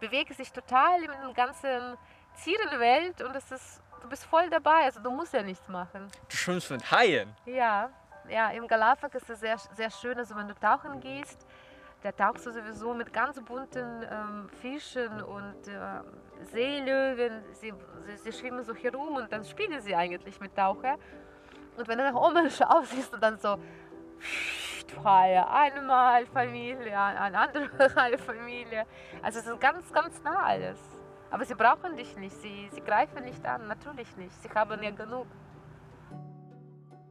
[0.00, 1.96] bewegst dich total in der ganzen
[2.42, 6.08] Tierenwelt und das ist, du bist voll dabei, also du musst ja nichts machen.
[6.28, 7.34] Du schwimmst mit Haien?
[7.46, 7.90] Ja,
[8.28, 11.46] ja, im Galapagos ist es sehr, sehr schön, also wenn du tauchen gehst,
[12.02, 17.72] da tauchst du sowieso mit ganz bunten ähm, Fischen und äh, Seelöwen, sie,
[18.04, 20.98] sie, sie, schwimmen so herum und dann spielen sie eigentlich mit Taucher.
[21.76, 23.58] Und wenn du nach oben schaust, siehst du dann so
[25.04, 28.86] Haie, einmal Familie, eine andere Familie.
[29.22, 30.78] Also es ist ganz, ganz nah alles.
[31.30, 34.32] Aber sie brauchen dich nicht, sie, sie greifen nicht an, natürlich nicht.
[34.42, 35.26] Sie haben ja genug.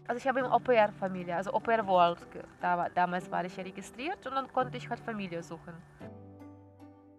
[0.08, 2.20] Also ich habe im Au-pair-Familie, also Au-pair World,
[2.62, 5.74] da, damals war ich ja registriert und dann konnte ich halt Familie suchen.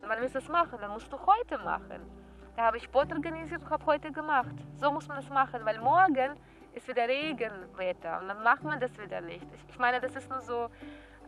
[0.02, 0.78] Wann willst das machen?
[0.80, 2.00] Dann musst du heute machen.
[2.56, 4.54] Da habe ich Sport organisiert und habe heute gemacht.
[4.76, 6.38] So muss man das machen, weil morgen
[6.76, 9.46] ist wieder Regenwetter und dann macht man das wieder nicht.
[9.54, 10.68] Ich, ich meine, das ist nur so,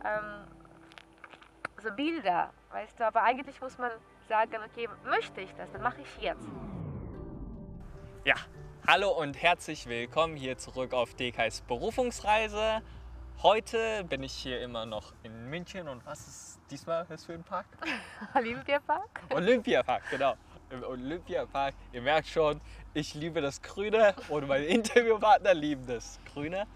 [0.05, 0.47] ähm,
[1.81, 3.91] so Bilder, weißt du, aber eigentlich muss man
[4.27, 6.47] sagen, okay, möchte ich das, dann mache ich jetzt.
[8.25, 8.35] Ja,
[8.87, 12.83] hallo und herzlich willkommen hier zurück auf DKs Berufungsreise.
[13.41, 17.43] Heute bin ich hier immer noch in München und was ist diesmal das für ein
[17.43, 17.65] Park?
[18.35, 19.21] Olympiapark.
[19.31, 20.35] Olympiapark, genau.
[20.71, 21.73] Im Olympiapark.
[21.93, 22.61] Ihr merkt schon,
[22.93, 26.67] ich liebe das Grüne und meine Interviewpartner lieben das Grüne.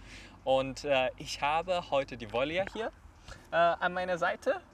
[0.44, 2.91] Und äh, ich habe heute die Volia hier
[3.52, 4.61] äh, an meiner Seite.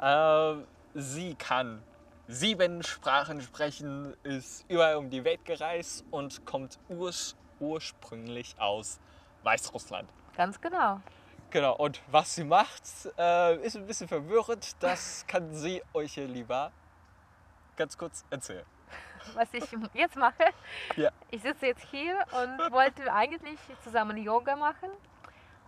[0.00, 0.54] Äh,
[0.94, 1.80] sie kann
[2.26, 8.98] sieben Sprachen sprechen, ist überall um die Welt gereist und kommt urs ursprünglich aus
[9.44, 10.08] Weißrussland.
[10.36, 11.00] Ganz genau.
[11.50, 12.82] Genau, und was sie macht,
[13.16, 14.74] äh, ist ein bisschen verwirrend.
[14.80, 16.72] Das kann sie euch hier lieber
[17.76, 18.64] ganz kurz erzählen.
[19.34, 20.44] Was ich jetzt mache?
[20.96, 21.10] Ja.
[21.30, 24.90] Ich sitze jetzt hier und wollte eigentlich zusammen Yoga machen,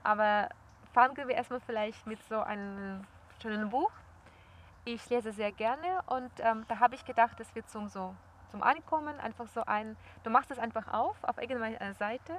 [0.03, 0.49] aber
[0.93, 3.07] fangen wir erstmal vielleicht mit so einem
[3.41, 3.91] schönen Buch
[4.85, 8.15] ich lese sehr gerne und ähm, da habe ich gedacht, das wird zum, so,
[8.51, 12.33] zum Ankommen einfach so ein, du machst es einfach auf, auf irgendeiner Seite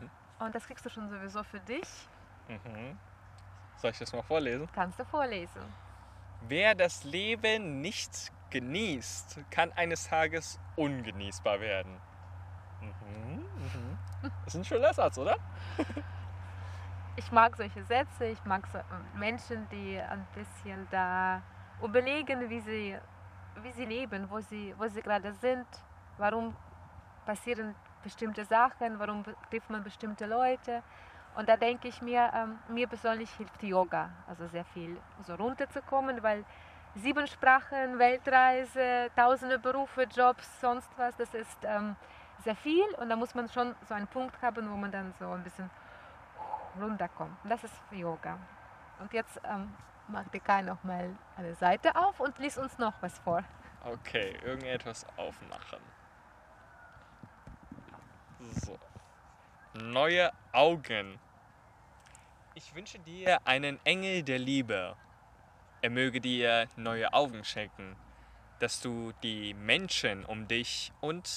[0.00, 0.10] mhm.
[0.40, 1.88] und das kriegst du schon sowieso für dich.
[2.48, 2.98] Mhm.
[3.76, 4.68] Soll ich das mal vorlesen?
[4.74, 5.62] Kannst du vorlesen.
[6.48, 12.00] Wer das Leben nicht genießt, kann eines Tages ungenießbar werden.
[12.80, 13.98] Mhm, mhm.
[14.44, 15.36] Das ist ein schöner Satz, oder?
[17.16, 18.78] ich mag solche Sätze, ich mag so
[19.14, 21.42] Menschen, die ein bisschen da
[21.82, 22.98] überlegen, wie sie,
[23.62, 25.66] wie sie leben, wo sie, wo sie gerade sind,
[26.18, 26.54] warum
[27.24, 30.82] passieren bestimmte Sachen, warum trifft man bestimmte Leute.
[31.36, 36.22] Und da denke ich mir, ähm, mir persönlich hilft Yoga, also sehr viel, so runterzukommen,
[36.22, 36.44] weil
[36.94, 41.96] sieben Sprachen, Weltreise, tausende Berufe, Jobs, sonst was, das ist ähm,
[42.44, 45.30] sehr viel und da muss man schon so einen Punkt haben, wo man dann so
[45.30, 45.70] ein bisschen
[46.80, 47.36] runterkommt.
[47.44, 48.38] Das ist Yoga.
[48.98, 49.72] Und jetzt ähm,
[50.08, 53.42] macht Kai noch mal eine Seite auf und liest uns noch was vor.
[53.84, 55.80] Okay, irgendetwas aufmachen.
[58.50, 58.78] So.
[59.74, 61.18] Neue Augen.
[62.54, 64.94] Ich wünsche dir einen Engel der Liebe.
[65.82, 67.96] Er möge dir neue Augen schenken,
[68.60, 71.28] dass du die Menschen um dich und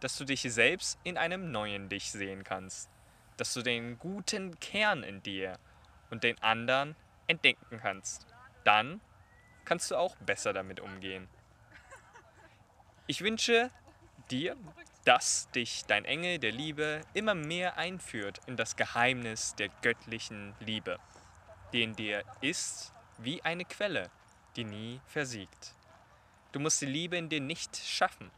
[0.00, 2.90] dass du dich selbst in einem neuen Dich sehen kannst,
[3.36, 5.56] dass du den guten Kern in dir
[6.10, 6.96] und den anderen
[7.28, 8.26] entdecken kannst.
[8.64, 9.00] Dann
[9.64, 11.28] kannst du auch besser damit umgehen.
[13.06, 13.70] Ich wünsche
[14.32, 14.56] dir,
[15.04, 20.98] dass dich dein Engel der Liebe immer mehr einführt in das Geheimnis der göttlichen Liebe,
[21.72, 24.10] die in dir ist wie eine Quelle,
[24.56, 25.74] die nie versiegt.
[26.52, 28.30] Du musst die Liebe in dir nicht schaffen.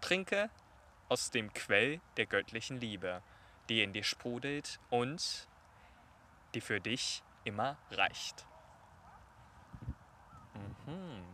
[0.00, 0.50] Trinke
[1.08, 3.22] aus dem Quell der göttlichen Liebe,
[3.68, 5.48] die in dir sprudelt und
[6.54, 8.46] die für dich immer reicht.
[10.86, 11.24] Mhm.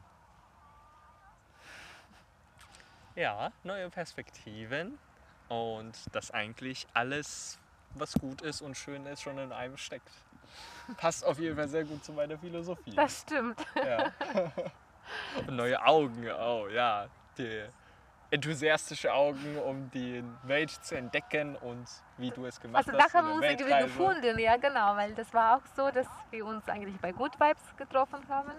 [3.15, 4.99] Ja, neue Perspektiven
[5.49, 7.59] und dass eigentlich alles,
[7.95, 10.11] was gut ist und schön ist, schon in einem steckt.
[10.97, 12.95] Passt auf jeden Fall sehr gut zu meiner Philosophie.
[12.95, 13.61] Das stimmt.
[13.75, 14.13] Ja.
[15.47, 17.09] Und neue Augen, oh ja.
[17.37, 17.63] Die,
[18.31, 21.87] enthusiastische Augen, um die Welt zu entdecken und
[22.19, 23.01] wie du es gemacht also, hast.
[23.01, 26.07] Also da haben wir uns irgendwie gefunden, ja genau, weil das war auch so, dass
[26.31, 28.53] wir uns eigentlich bei Good Vibes getroffen haben.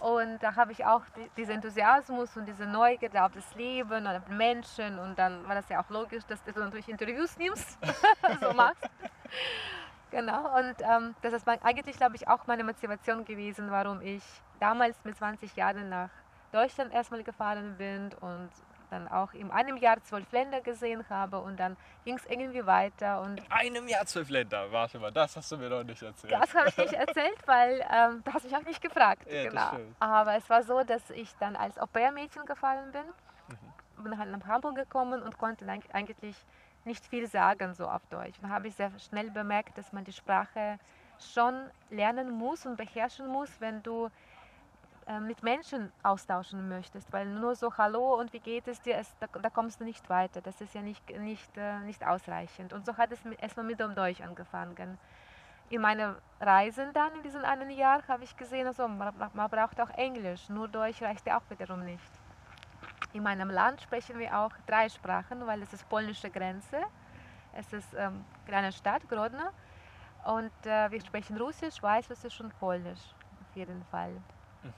[0.00, 1.02] Und da habe ich auch
[1.36, 4.98] diesen Enthusiasmus und diese Neugierde auf das Leben und auf Menschen.
[4.98, 7.78] Und dann war das ja auch logisch, dass du natürlich Interviews nimmst,
[8.40, 8.82] so machst.
[10.12, 14.22] Genau, und ähm, das ist eigentlich, glaube ich, auch meine Motivation gewesen, warum ich
[14.60, 16.10] damals mit 20 Jahren nach
[16.52, 18.50] Deutschland erstmal gefahren bin und
[18.90, 23.22] dann auch in einem Jahr zwölf Länder gesehen habe und dann ging es irgendwie weiter.
[23.22, 26.30] Und in einem Jahr zwölf Länder, warte mal, das hast du mir noch nicht erzählt.
[26.30, 29.26] Das habe ich nicht erzählt, weil ähm, du hast mich auch nicht gefragt.
[29.32, 29.92] Ja, genau.
[29.98, 33.04] Aber es war so, dass ich dann als Au-pair-Mädchen gefallen bin.
[33.48, 34.04] Mhm.
[34.04, 36.36] Bin halt nach Hamburg gekommen und konnte eig- eigentlich
[36.84, 38.38] nicht viel sagen so auf Deutsch.
[38.42, 40.78] Und habe ich sehr schnell bemerkt, dass man die Sprache
[41.18, 44.10] schon lernen muss und beherrschen muss, wenn du
[45.06, 49.12] äh, mit Menschen austauschen möchtest, weil nur so Hallo und wie geht es dir, es,
[49.18, 50.40] da, da kommst du nicht weiter.
[50.40, 52.72] Das ist ja nicht, nicht, äh, nicht ausreichend.
[52.72, 54.98] Und so hat es erstmal mit dem Deutsch angefangen.
[55.70, 59.80] In meinen Reisen dann in diesem einen Jahr habe ich gesehen, also man, man braucht
[59.80, 62.21] auch Englisch, nur Deutsch reicht ja auch wiederum nicht.
[63.12, 66.78] In meinem Land sprechen wir auch drei Sprachen, weil es ist polnische Grenze,
[67.52, 69.50] es ist ähm, kleine Stadt, Grodno,
[70.24, 73.00] und äh, wir sprechen Russisch, Weißrussisch und Polnisch
[73.40, 74.16] auf jeden Fall.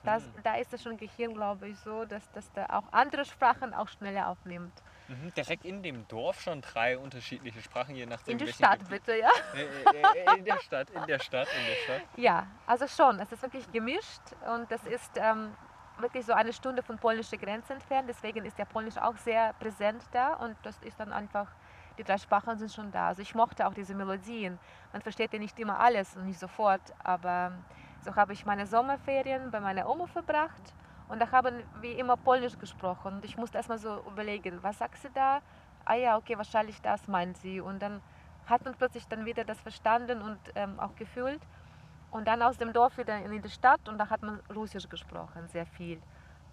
[0.03, 3.75] Das, da ist es schon Gehirn, glaube ich, so, dass, dass da auch andere Sprachen
[3.75, 4.73] auch schneller aufnimmt.
[5.09, 5.35] Mhm.
[5.35, 9.19] Direkt in dem Dorf schon drei unterschiedliche Sprachen, je nachdem In der Stadt Gebiet- bitte,
[9.19, 9.29] ja?
[9.55, 12.09] Äh, äh, äh, in der Stadt, in der Stadt, in der Stadt.
[12.17, 13.20] Ja, also schon.
[13.20, 15.55] Es ist wirklich gemischt und das ist ähm,
[15.99, 18.08] wirklich so eine Stunde von polnischer Grenze entfernt.
[18.08, 21.49] Deswegen ist der Polnisch auch sehr präsent da und das ist dann einfach,
[21.99, 23.08] die drei Sprachen sind schon da.
[23.08, 24.58] Also ich mochte auch diese Melodien.
[24.93, 27.52] Man versteht ja nicht immer alles und nicht sofort, aber
[28.02, 30.75] so habe ich meine Sommerferien bei meiner Oma verbracht
[31.08, 34.99] und da haben wir immer Polnisch gesprochen und ich musste erstmal so überlegen, was sagt
[34.99, 35.41] sie da?
[35.85, 38.00] Ah ja, okay, wahrscheinlich das meint sie und dann
[38.46, 41.41] hat man plötzlich dann wieder das verstanden und ähm, auch gefühlt.
[42.15, 45.49] Und dann aus dem Dorf wieder in die Stadt und da hat man Russisch gesprochen,
[45.49, 46.01] sehr viel.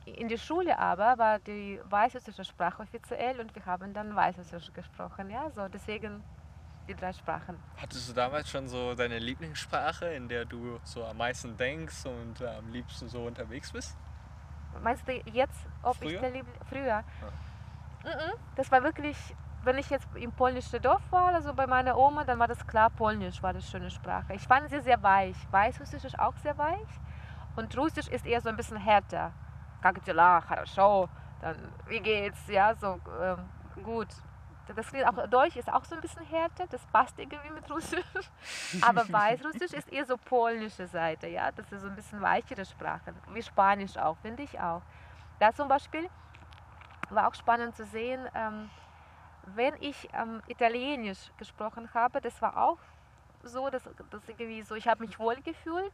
[0.05, 5.29] In der Schule aber war die weißrussische Sprache offiziell und wir haben dann weißrussisch gesprochen.
[5.29, 6.23] Ja, so deswegen
[6.87, 7.59] die drei Sprachen.
[7.77, 12.41] Hattest du damals schon so deine Lieblingssprache, in der du so am meisten denkst und
[12.41, 13.95] am liebsten so unterwegs bist?
[14.81, 16.21] Meinst du jetzt, ob ich Früher?
[16.21, 16.55] der Liebling...
[16.67, 17.03] Früher?
[18.03, 18.33] Mhm.
[18.55, 19.35] Das war wirklich,
[19.66, 22.88] wenn ich jetzt im polnischen Dorf war, also bei meiner Oma, dann war das klar,
[22.88, 24.34] Polnisch war das schöne Sprache.
[24.34, 25.36] Ich fand sie sehr weich.
[25.50, 26.88] Weißrussisch ist auch sehr weich
[27.56, 29.32] und Russisch ist eher so ein bisschen härter.
[29.82, 30.40] Как дела?
[30.40, 31.08] Хорошо.
[31.40, 31.56] Dann,
[31.88, 32.46] wie geht's?
[32.46, 33.38] Ja, so ähm,
[33.82, 34.08] gut.
[34.74, 38.04] Das klingt auch, Deutsch ist auch so ein bisschen härter, das passt irgendwie mit Russisch.
[38.82, 41.50] Aber Weißrussisch ist eher so polnische Seite, ja.
[41.52, 43.14] Das ist so ein bisschen weichere Sprache.
[43.32, 44.82] Wie Spanisch auch, finde ich auch.
[45.38, 46.08] Da zum Beispiel
[47.10, 48.70] war auch spannend zu sehen, ähm,
[49.55, 52.77] wenn ich ähm, Italienisch gesprochen habe, das war auch
[53.43, 55.93] so, dass, dass irgendwie so, ich habe mich wohl gefühlt.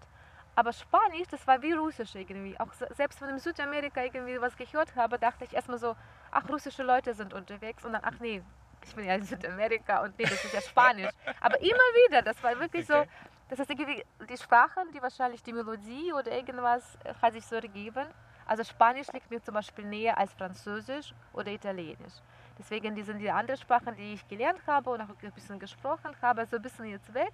[0.56, 2.60] Aber Spanisch, das war wie Russisch irgendwie.
[2.60, 5.96] Auch se- selbst wenn ich in Südamerika irgendwie was gehört habe, dachte ich erstmal so,
[6.32, 7.86] ach, russische Leute sind unterwegs.
[7.86, 8.42] Und dann, ach nee,
[8.84, 11.12] ich bin ja in Südamerika und nee, das ist ja Spanisch.
[11.40, 13.04] Aber immer wieder, das war wirklich Okay.
[13.06, 13.06] so,
[13.50, 18.08] das ist irgendwie die Sprachen, die wahrscheinlich die Melodie oder irgendwas hat sich so ergeben.
[18.46, 22.14] Also Spanisch liegt mir zum Beispiel näher als Französisch oder Italienisch.
[22.58, 26.16] Deswegen die sind die anderen Sprachen, die ich gelernt habe und auch ein bisschen gesprochen
[26.22, 27.34] habe, so ein bisschen jetzt weg.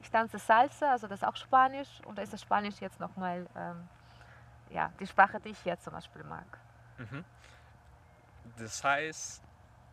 [0.00, 3.46] Ich tanze Salsa, also das ist auch Spanisch und da ist das Spanisch jetzt nochmal
[3.56, 3.88] ähm,
[4.70, 6.46] ja, die Sprache, die ich jetzt zum Beispiel mag.
[6.98, 7.24] Mhm.
[8.58, 9.42] Das heißt,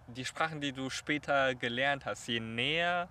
[0.07, 3.09] die Sprachen, die du später gelernt hast, je näher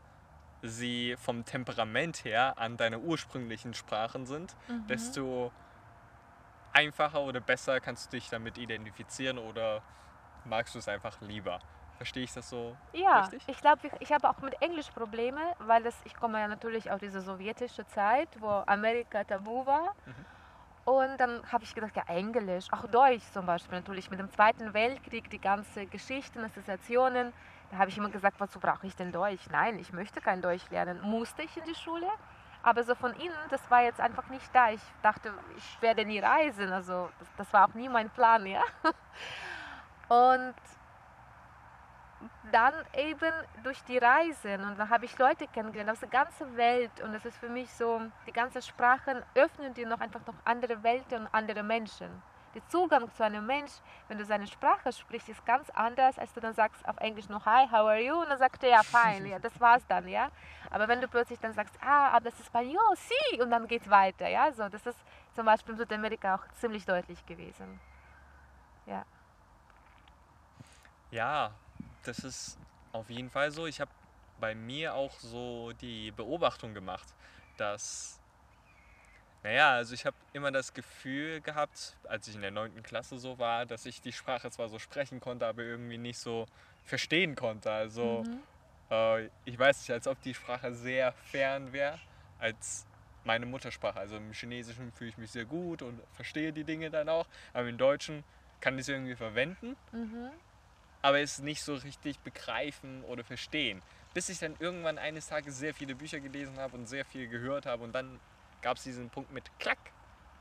[0.63, 4.87] sie vom Temperament her an deine ursprünglichen Sprachen sind, Mhm.
[4.87, 5.53] desto
[6.73, 9.83] einfacher oder besser kannst du dich damit identifizieren oder
[10.47, 11.59] magst du es einfach lieber.
[11.97, 13.43] Verstehe ich das so Ja, richtig?
[13.47, 16.91] ich glaube, ich, ich habe auch mit Englisch Probleme, weil das, ich komme ja natürlich
[16.91, 19.95] aus dieser sowjetischen Zeit, wo Amerika tabu war.
[20.85, 24.73] Und dann habe ich gedacht, ja, Englisch, auch Deutsch zum Beispiel natürlich, mit dem Zweiten
[24.73, 27.33] Weltkrieg, die ganze Geschichten, Assoziationen.
[27.71, 29.49] Da habe ich immer gesagt, wozu brauche ich denn Deutsch?
[29.51, 31.01] Nein, ich möchte kein Deutsch lernen.
[31.01, 32.09] Musste ich in die Schule,
[32.63, 34.71] aber so von innen, das war jetzt einfach nicht da.
[34.71, 38.63] Ich dachte, ich werde nie reisen, also das, das war auch nie mein Plan, ja.
[40.09, 40.55] Und
[42.53, 43.33] dann eben
[43.63, 47.25] durch die Reisen und dann habe ich Leute kennengelernt aus der ganzen Welt und es
[47.25, 51.29] ist für mich so, die ganzen Sprachen öffnen dir noch einfach noch andere Welten und
[51.33, 52.23] andere Menschen.
[52.55, 53.73] Der Zugang zu einem Mensch,
[54.09, 57.45] wenn du seine Sprache sprichst, ist ganz anders, als du dann sagst auf Englisch noch
[57.45, 58.15] Hi, how are you?
[58.15, 60.31] Und dann sagt er ja, fine, ja, das war's dann, ja.
[60.71, 63.91] Aber wenn du plötzlich dann sagst, ah, aber das ist Espanol, sí, und dann geht's
[63.91, 64.99] weiter, ja, so, das ist
[65.35, 67.79] zum Beispiel in Südamerika auch ziemlich deutlich gewesen.
[68.87, 69.05] Ja.
[71.17, 71.51] Ja,
[72.05, 72.59] das ist
[72.93, 73.67] auf jeden Fall so.
[73.67, 73.91] Ich habe
[74.39, 77.09] bei mir auch so die Beobachtung gemacht,
[77.57, 78.21] dass,
[79.43, 82.83] naja, also ich habe immer das Gefühl gehabt, als ich in der 9.
[82.83, 86.45] Klasse so war, dass ich die Sprache zwar so sprechen konnte, aber irgendwie nicht so
[86.85, 87.73] verstehen konnte.
[87.73, 88.23] Also
[88.91, 91.99] äh, ich weiß nicht, als ob die Sprache sehr fern wäre
[92.39, 92.85] als
[93.25, 93.99] meine Muttersprache.
[93.99, 97.67] Also im Chinesischen fühle ich mich sehr gut und verstehe die Dinge dann auch, aber
[97.71, 98.23] im Deutschen
[98.61, 99.79] kann ich es irgendwie verwenden.
[99.93, 100.31] Mhm.
[101.03, 103.83] Aber es nicht so richtig begreifen oder verstehen.
[104.15, 107.67] Bis ich dann irgendwann eines Tages sehr viele Bücher gelesen habe und sehr viel gehört
[107.67, 108.21] habe und dann
[108.63, 109.79] gab es diesen Punkt mit Klack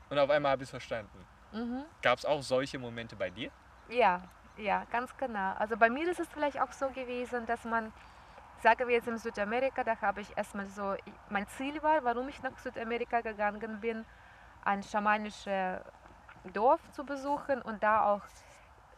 [0.08, 1.26] und auf einmal habe ich es verstanden.
[1.52, 1.84] Mhm.
[2.02, 3.50] Gab es auch solche Momente bei dir?
[3.88, 4.22] Ja,
[4.56, 5.52] ja, ganz genau.
[5.54, 7.92] Also bei mir ist es vielleicht auch so gewesen, dass man,
[8.62, 10.96] sagen wir jetzt in Südamerika, da habe ich erstmal so,
[11.28, 14.04] mein Ziel war, warum ich nach Südamerika gegangen bin,
[14.64, 15.80] ein schamanisches
[16.52, 18.22] Dorf zu besuchen und da auch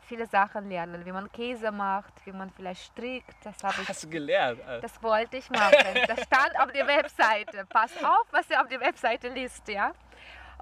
[0.08, 3.36] viele Sachen lernen, wie man Käse macht, wie man vielleicht strickt.
[3.44, 3.88] Das habe ich.
[3.88, 4.60] Hast du gelernt?
[4.80, 5.94] Das wollte ich machen.
[6.06, 7.66] Das stand auf der Webseite.
[7.68, 9.92] Pass auf, was ihr auf der Webseite liest, ja.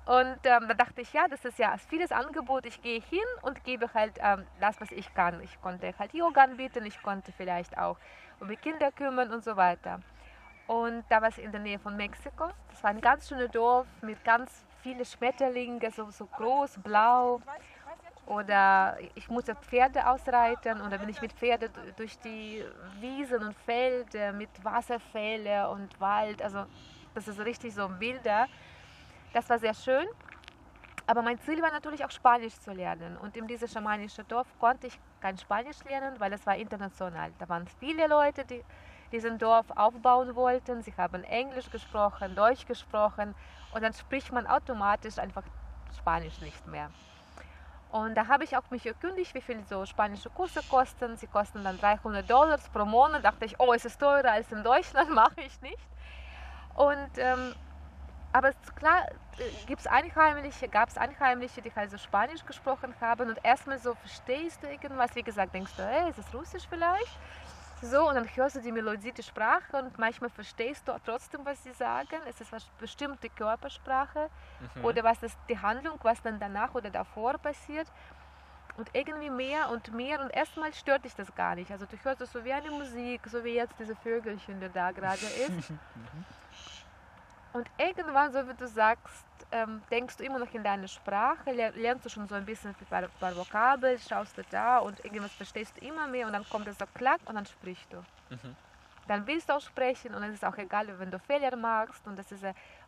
[0.04, 2.64] Und ähm, da dachte ich, ja, das ist ja vieles Angebot.
[2.66, 5.40] Ich gehe hin und gebe halt ähm, das, was ich kann.
[5.42, 7.96] Ich konnte halt Yoga anbieten, ich konnte vielleicht auch
[8.38, 10.00] um die Kinder kümmern und so weiter.
[10.68, 12.50] Und da war es in der Nähe von Mexiko.
[12.70, 17.40] Das war ein ganz schönes Dorf mit ganz vielen Schmetterlingen, so, so groß, blau.
[18.26, 22.64] Oder ich musste Pferde ausreiten dann bin ich mit Pferden durch die
[23.00, 26.42] Wiesen und Felder mit Wasserfälle und Wald.
[26.42, 26.66] Also
[27.14, 28.46] das ist richtig so Bilder.
[29.32, 30.06] Das war sehr schön.
[31.06, 33.16] Aber mein Ziel war natürlich auch Spanisch zu lernen.
[33.16, 37.32] Und in diesem schamanischen Dorf konnte ich kein Spanisch lernen, weil es war international.
[37.38, 38.64] Da waren viele Leute, die
[39.12, 40.82] diesen Dorf aufbauen wollten.
[40.82, 43.36] Sie haben Englisch gesprochen, Deutsch gesprochen
[43.72, 45.44] und dann spricht man automatisch einfach
[45.96, 46.90] Spanisch nicht mehr.
[47.96, 51.16] Und da habe ich auch mich erkundigt, wie viel so spanische Kurse kosten.
[51.16, 53.24] Sie kosten dann 300 Dollar pro Monat.
[53.24, 55.88] Da dachte ich, oh, es ist teurer als in Deutschland, mache ich nicht.
[56.74, 57.54] Und ähm,
[58.34, 59.06] aber klar
[59.38, 63.94] äh, gibt's Einheimliche, gab es Einheimliche, die halt so Spanisch gesprochen haben und erstmal so
[63.94, 67.18] verstehst du irgendwas, wie gesagt, denkst du, hey, ist das Russisch vielleicht?
[67.82, 71.62] So, und dann hörst du die Melodie, die Sprache und manchmal verstehst du trotzdem, was
[71.62, 72.16] sie sagen.
[72.26, 74.30] Es ist was bestimmte Körpersprache
[74.76, 74.84] mhm.
[74.84, 77.86] oder was ist die Handlung, was dann danach oder davor passiert.
[78.78, 81.70] Und irgendwie mehr und mehr und erstmal stört dich das gar nicht.
[81.70, 84.90] Also du hörst es so wie eine Musik, so wie jetzt diese Vögelchen, der da
[84.92, 85.16] gerade
[85.48, 85.70] ist.
[85.70, 85.78] Mhm.
[87.56, 92.04] Und irgendwann, so wie du sagst, ähm, denkst du immer noch in deine Sprache, lernst
[92.04, 95.74] du schon so ein bisschen ein paar, paar Vokabeln, schaust du da und irgendwas verstehst
[95.74, 97.96] du immer mehr und dann kommt es so klack und dann sprichst du.
[98.28, 98.54] Mhm.
[99.08, 102.06] Dann willst du auch sprechen und dann ist es auch egal, wenn du Fehler machst
[102.06, 102.44] und das ist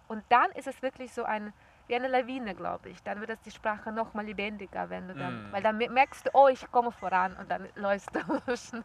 [0.06, 1.54] und dann ist es wirklich so ein
[1.86, 3.02] wie eine Lawine, glaube ich.
[3.02, 5.52] Dann wird das die Sprache noch mal lebendiger, wenn du dann, mm.
[5.52, 8.20] weil dann merkst du, oh, ich komme voran und dann läufst du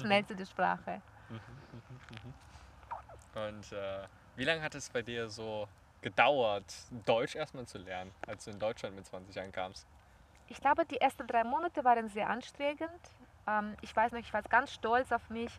[0.00, 0.26] schnell mhm.
[0.26, 1.02] zu der Sprache.
[1.28, 1.40] Mhm,
[1.74, 2.34] mhm,
[3.34, 5.68] und äh, wie lange hat es bei dir so
[6.00, 6.64] gedauert,
[7.06, 9.86] Deutsch erstmal zu lernen, als du in Deutschland mit 20 Jahren kamst?
[10.48, 12.90] Ich glaube, die ersten drei Monate waren sehr anstrengend.
[13.46, 15.52] Ähm, ich weiß noch, ich war ganz stolz auf mich,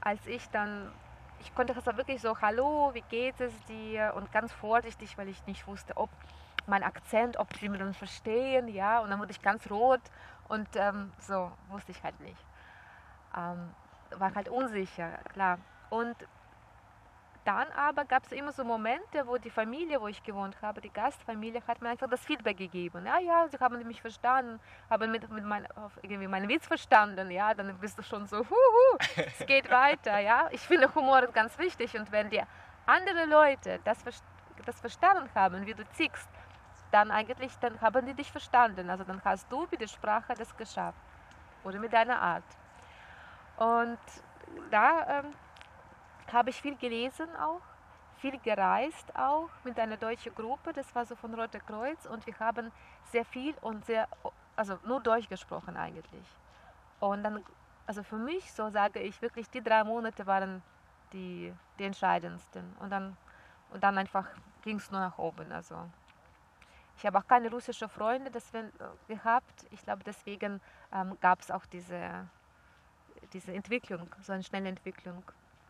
[0.00, 0.92] als ich dann,
[1.40, 4.12] ich konnte das wirklich so, hallo, wie geht es dir?
[4.16, 6.10] Und ganz vorsichtig, weil ich nicht wusste, ob
[6.66, 9.00] mein Akzent, ob sie mir dann verstehen, ja.
[9.00, 10.00] Und dann wurde ich ganz rot
[10.48, 12.44] und ähm, so wusste ich halt nicht.
[13.36, 13.72] Ähm,
[14.18, 15.58] war halt unsicher, klar.
[15.90, 16.16] Und
[17.46, 20.92] dann aber gab es immer so Momente, wo die Familie, wo ich gewohnt habe, die
[20.92, 23.06] Gastfamilie, hat mir einfach das Feedback gegeben.
[23.06, 24.58] Ja, ja, sie haben mich verstanden,
[24.90, 25.66] haben mit, mit mein,
[26.02, 27.30] irgendwie meinen Witz verstanden.
[27.30, 30.18] Ja, dann bist du schon so, huhu, es geht weiter.
[30.18, 32.42] Ja, ich finde Humor ist ganz wichtig und wenn die
[32.84, 33.98] andere Leute das,
[34.64, 36.28] das verstanden haben, wie du zickst,
[36.90, 38.90] dann eigentlich, dann haben die dich verstanden.
[38.90, 40.98] Also dann hast du mit der Sprache das geschafft
[41.62, 42.44] oder mit deiner Art.
[43.56, 43.98] Und
[44.72, 45.32] da ähm,
[46.32, 47.60] habe ich viel gelesen auch,
[48.18, 52.38] viel gereist auch mit einer deutschen Gruppe, das war so von Rote Kreuz und wir
[52.38, 52.72] haben
[53.04, 54.08] sehr viel und sehr,
[54.56, 56.26] also nur Deutsch gesprochen eigentlich.
[57.00, 57.44] Und dann,
[57.86, 60.62] also für mich, so sage ich wirklich, die drei Monate waren
[61.12, 63.16] die, die entscheidendsten und dann,
[63.70, 64.26] und dann einfach
[64.62, 65.52] ging es nur nach oben.
[65.52, 65.76] Also
[66.98, 69.66] ich habe auch keine russischen Freunde deswegen, äh, gehabt.
[69.70, 70.60] Ich glaube, deswegen
[70.92, 72.26] ähm, gab es auch diese,
[73.32, 75.22] diese Entwicklung, so eine schnelle Entwicklung.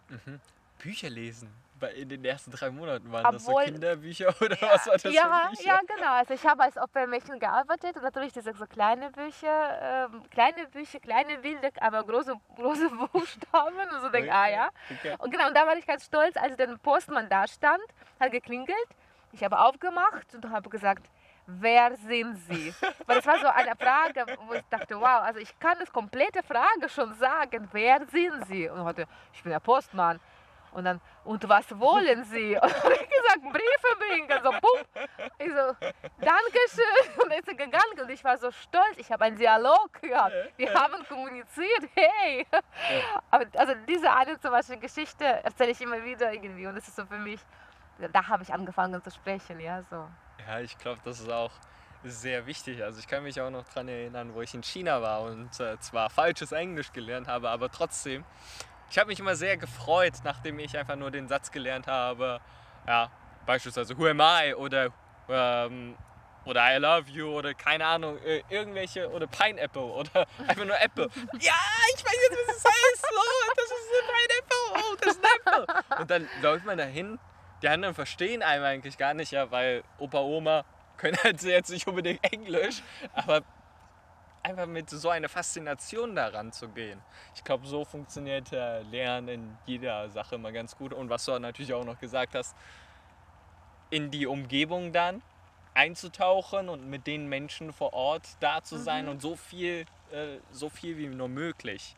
[0.09, 0.41] Mhm.
[0.79, 1.53] Bücher lesen.
[1.95, 5.13] In den ersten drei Monaten waren Obwohl, das so Kinderbücher oder ja, was war das
[5.13, 6.13] ja, Ja, genau.
[6.13, 11.01] Also ich habe als Opfermädchen gearbeitet und natürlich diese so kleine Bücher, ähm, kleine Bücher,
[11.01, 14.69] kleine Bilder, aber große, große Buchstaben und so denke, ah ja.
[14.91, 15.17] Okay.
[15.19, 17.85] Und genau, und da war ich ganz stolz, als der Postmann da stand,
[18.19, 18.89] hat geklingelt.
[19.33, 21.11] Ich habe aufgemacht und habe gesagt,
[21.47, 22.75] wer sind Sie?
[23.07, 26.43] Weil das war so eine Frage, wo ich dachte, wow, also ich kann das komplette
[26.43, 28.69] Frage schon sagen, wer sind Sie?
[28.69, 30.21] Und heute, ich bin der Postmann.
[30.73, 32.55] Und dann, und was wollen Sie?
[32.61, 34.41] Und dann habe ich gesagt, Briefe bringen.
[34.43, 35.07] So, bumm.
[35.39, 35.75] Ich so,
[36.21, 37.17] Dankeschön.
[37.23, 38.99] Und dann ist er gegangen und ich war so stolz.
[38.99, 40.35] Ich habe einen Dialog gehabt.
[40.59, 41.89] Wir haben kommuniziert.
[41.95, 42.47] Hey.
[43.31, 46.67] Aber also diese eine zum Beispiel Geschichte erzähle ich immer wieder irgendwie.
[46.67, 47.41] Und das ist so für mich,
[48.13, 49.59] da habe ich angefangen zu sprechen.
[49.61, 50.07] Ja, so.
[50.47, 51.53] Ja ich glaube, das ist auch
[52.05, 52.83] sehr wichtig.
[52.83, 55.79] Also ich kann mich auch noch daran erinnern, wo ich in China war und äh,
[55.81, 58.25] zwar falsches Englisch gelernt habe, aber trotzdem.
[58.91, 62.41] Ich habe mich immer sehr gefreut, nachdem ich einfach nur den Satz gelernt habe.
[62.87, 63.11] Ja,
[63.45, 64.93] beispielsweise Who am I oder
[65.29, 65.97] ähm,
[66.45, 71.09] oder I love you oder keine Ahnung, äh, irgendwelche oder Pineapple oder einfach nur Apple.
[71.41, 71.55] ja,
[71.97, 73.07] ich weiß jetzt, was es heißt.
[73.13, 74.85] Oh, das ist ein Pineapple.
[74.85, 76.01] Oh, das ist ein Apple.
[76.01, 77.19] Und dann läuft man dahin.
[77.63, 80.65] Die anderen verstehen einem eigentlich gar nicht, ja, weil Opa, Oma
[80.97, 82.83] können halt jetzt nicht unbedingt Englisch,
[83.13, 83.43] aber
[84.43, 87.01] einfach mit so einer Faszination daran zu gehen.
[87.35, 90.93] Ich glaube, so funktioniert äh, Lernen in jeder Sache mal ganz gut.
[90.93, 92.55] Und was du natürlich auch noch gesagt hast,
[93.91, 95.23] in die Umgebung dann
[95.75, 99.11] einzutauchen und mit den Menschen vor Ort da zu sein Mhm.
[99.13, 101.97] und so viel, äh, so viel wie nur möglich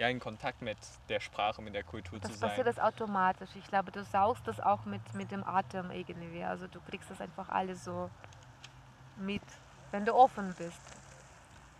[0.00, 0.78] ja, in Kontakt mit
[1.10, 2.48] der Sprache, mit der Kultur Das zu sein.
[2.48, 3.50] passiert das automatisch.
[3.54, 6.42] Ich glaube, du saugst das auch mit, mit dem Atem irgendwie.
[6.42, 8.10] Also du kriegst das einfach alles so
[9.16, 9.42] mit,
[9.90, 10.80] wenn du offen bist.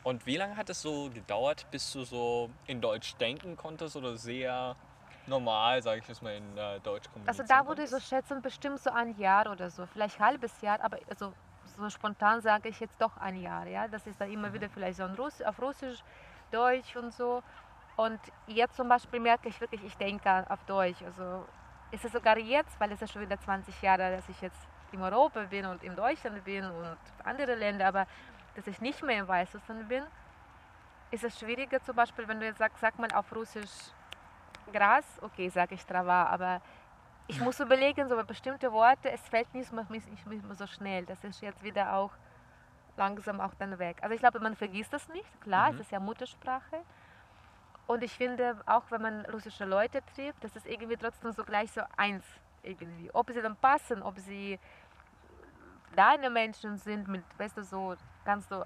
[0.04, 4.16] Und wie lange hat es so gedauert, bis du so in Deutsch denken konntest oder
[4.18, 4.76] sehr
[5.26, 8.42] normal, sage ich jetzt mal, in äh, Deutsch kommunizieren Also da würde ich so schätzen,
[8.42, 11.32] bestimmt so ein Jahr oder so, vielleicht ein halbes Jahr, aber also
[11.76, 13.88] so spontan sage ich jetzt doch ein Jahr, ja.
[13.88, 16.02] Das ist dann immer wieder vielleicht so ein Russ auf Russisch,
[16.50, 17.42] Deutsch und so.
[18.00, 21.02] Und jetzt zum Beispiel merke ich wirklich, ich denke auf Deutsch.
[21.02, 21.44] Also
[21.90, 24.56] ist es sogar jetzt, weil es ist schon wieder 20 Jahre, dass ich jetzt
[24.92, 28.06] in Europa bin und in Deutschland bin und andere Länder, aber
[28.54, 30.02] dass ich nicht mehr in Weißrussland bin,
[31.10, 33.92] ist es schwieriger zum Beispiel, wenn du jetzt sagst, sag mal auf Russisch
[34.72, 36.62] Gras, okay, sage ich Trava, aber
[37.26, 41.04] ich muss überlegen, so bestimmte Worte, es fällt nicht mehr, nicht mehr so schnell.
[41.04, 42.12] Das ist jetzt wieder auch
[42.96, 43.98] langsam auch dann weg.
[44.00, 45.74] Also ich glaube, man vergisst das nicht, klar, Mhm.
[45.74, 46.82] es ist ja Muttersprache.
[47.90, 51.72] Und ich finde, auch wenn man russische Leute trifft, das ist irgendwie trotzdem so gleich
[51.72, 52.24] so eins
[52.62, 53.10] irgendwie.
[53.12, 54.60] Ob sie dann passen, ob sie
[55.96, 58.64] deine Menschen sind, mit, weißt du, so ganz so,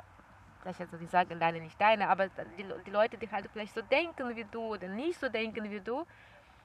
[0.61, 2.29] vielleicht also die sagen deine, nicht deine, aber
[2.59, 5.81] die, die Leute, die halt vielleicht so denken wie du oder nicht so denken wie
[5.81, 6.05] du.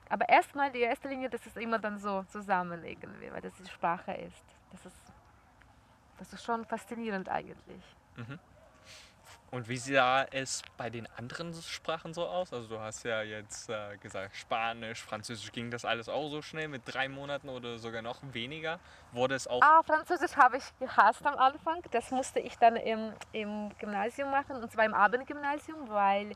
[0.10, 3.70] Aber erstmal, die erste Linie, das ist immer dann so zusammen irgendwie, weil das die
[3.70, 4.44] Sprache ist.
[4.72, 5.14] Das ist,
[6.18, 7.96] das ist schon faszinierend eigentlich.
[9.52, 12.54] Und wie sah es bei den anderen Sprachen so aus?
[12.54, 16.68] Also du hast ja jetzt äh, gesagt, Spanisch, Französisch, ging das alles auch so schnell
[16.68, 18.80] mit drei Monaten oder sogar noch weniger?
[19.12, 19.62] Wurde es auch...
[19.64, 21.82] Ah, Französisch habe ich gehasst am Anfang.
[21.92, 26.34] Das musste ich dann im, im Gymnasium machen, und zwar im Abendgymnasium, weil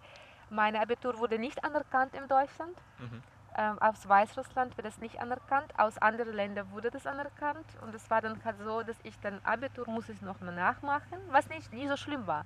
[0.50, 2.76] mein Abitur wurde nicht anerkannt in Deutschland.
[2.98, 3.22] Mhm.
[3.56, 7.68] Ähm, aus Weißrussland wird es nicht anerkannt, aus anderen Ländern wurde das anerkannt.
[7.82, 11.20] Und es war dann halt so, dass ich dann Abitur muss ich noch mal nachmachen,
[11.30, 12.46] was nicht, nie so schlimm war.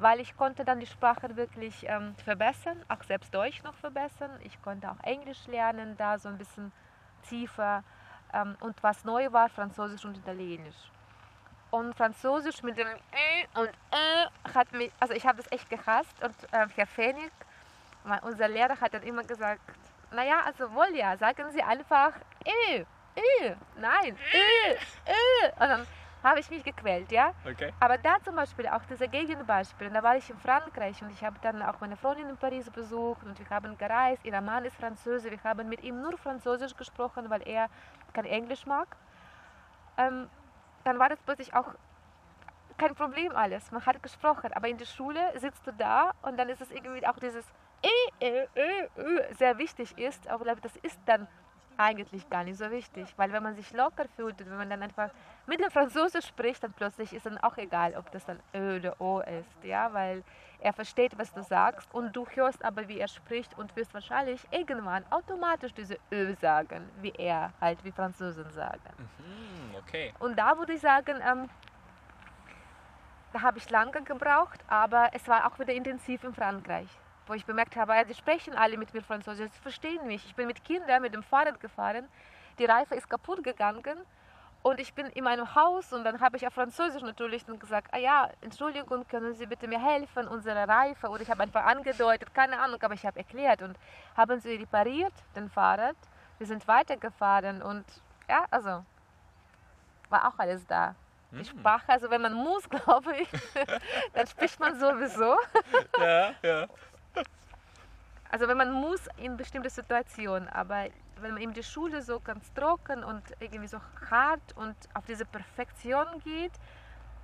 [0.00, 4.30] Weil ich konnte dann die Sprache wirklich ähm, verbessern, auch selbst Deutsch noch verbessern.
[4.42, 6.72] Ich konnte auch Englisch lernen, da so ein bisschen
[7.28, 7.84] tiefer.
[8.32, 10.90] Ähm, und was neu war, Französisch und Italienisch.
[11.70, 16.16] Und Französisch mit dem Ä und Ä hat mich, also ich habe das echt gehasst.
[16.22, 17.30] Und äh, Herr Fenig,
[18.22, 19.60] unser Lehrer, hat dann immer gesagt,
[20.12, 22.12] naja, also wohl ja, sagen Sie einfach
[22.46, 22.86] Ä,
[23.16, 25.62] Ä, nein, Ä, Ä.
[25.62, 25.86] Und dann
[26.22, 27.32] habe ich mich gequält, ja.
[27.48, 27.72] Okay.
[27.80, 31.36] Aber da zum Beispiel auch diese Gegenbeispiele, da war ich in Frankreich und ich habe
[31.42, 34.24] dann auch meine Freundin in Paris besucht und wir haben gereist.
[34.24, 37.68] Ihr Mann ist Franzose, wir haben mit ihm nur Französisch gesprochen, weil er
[38.12, 38.96] kein Englisch mag.
[39.96, 40.28] Ähm,
[40.84, 41.74] dann war das plötzlich auch
[42.78, 43.70] kein Problem alles.
[43.70, 47.06] Man hat gesprochen, aber in der Schule sitzt du da und dann ist es irgendwie
[47.06, 47.44] auch dieses
[47.82, 50.26] äh, äh, äh, sehr wichtig ist.
[50.28, 51.28] Aber das ist dann
[51.76, 54.82] eigentlich gar nicht so wichtig, weil wenn man sich locker fühlt und wenn man dann
[54.82, 55.10] einfach
[55.46, 59.00] mit dem Franzosen spricht, dann plötzlich ist dann auch egal, ob das dann Ö oder
[59.00, 60.22] O ist, ja, weil
[60.60, 64.46] er versteht, was du sagst und du hörst aber, wie er spricht und wirst wahrscheinlich
[64.50, 68.80] irgendwann automatisch diese Ö sagen, wie er halt wie Franzosen sagen.
[68.96, 70.12] Hm, okay.
[70.18, 71.48] Und da würde ich sagen, ähm,
[73.32, 76.88] da habe ich lange gebraucht, aber es war auch wieder intensiv in Frankreich,
[77.30, 80.26] wo ich bemerkt habe, ja, die sprechen alle mit mir Französisch, sie verstehen mich.
[80.26, 82.08] Ich bin mit Kindern mit dem Fahrrad gefahren,
[82.58, 83.98] die Reife ist kaputt gegangen
[84.62, 87.88] und ich bin in meinem Haus und dann habe ich auf Französisch natürlich dann gesagt,
[87.92, 92.34] ah ja, Entschuldigung, können Sie bitte mir helfen, unsere Reife, oder ich habe einfach angedeutet,
[92.34, 93.78] keine Ahnung, aber ich habe erklärt und
[94.16, 95.96] haben sie repariert, den Fahrrad.
[96.38, 97.84] Wir sind weitergefahren und
[98.28, 98.84] ja, also
[100.08, 100.96] war auch alles da.
[101.32, 103.28] Die Sprache, also wenn man muss, glaube ich,
[104.14, 105.36] dann spricht man sowieso.
[105.98, 106.66] Ja, ja.
[108.30, 112.52] Also wenn man muss in bestimmte Situationen, aber wenn man in die Schule so ganz
[112.54, 116.52] trocken und irgendwie so hart und auf diese Perfektion geht,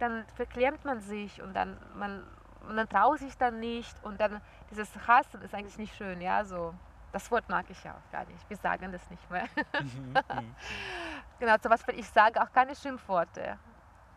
[0.00, 2.24] dann verklemmt man sich und dann man,
[2.68, 4.40] man traut sich dann nicht und dann
[4.70, 6.74] dieses Hassen ist eigentlich nicht schön, ja, so.
[7.12, 8.50] Das Wort mag ich ja auch gar nicht.
[8.50, 9.46] Wir sagen das nicht mehr.
[11.38, 13.58] genau, zum Beispiel, ich sage auch keine Schimpfworte.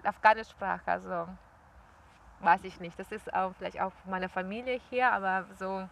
[0.04, 1.28] Afghanisch-Sprache, also
[2.40, 3.00] weiß ich nicht.
[3.00, 5.88] Das ist auch vielleicht auch von meiner Familie hier, aber so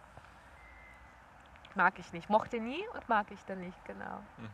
[1.76, 2.28] mag ich nicht.
[2.28, 4.18] Mochte nie und mag ich dann nicht, genau.
[4.38, 4.48] Mhm.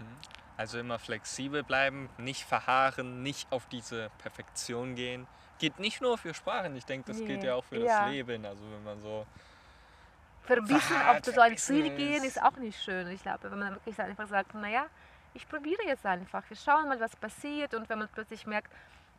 [0.56, 5.26] Also immer flexibel bleiben, nicht verharren, nicht auf diese Perfektion gehen.
[5.58, 7.26] Geht nicht nur für Sprachen, ich denke, das Nee.
[7.26, 8.02] gilt ja auch für Ja.
[8.04, 8.44] das Leben.
[8.44, 9.26] Also wenn man so
[10.42, 13.08] Verbissen auf so ein Ziel gehen ist- auch nicht schön.
[13.08, 14.86] Ich glaube, wenn man wirklich einfach sagt, naja,
[15.32, 18.70] ich probiere jetzt einfach, wir schauen mal, was passiert und wenn man plötzlich merkt,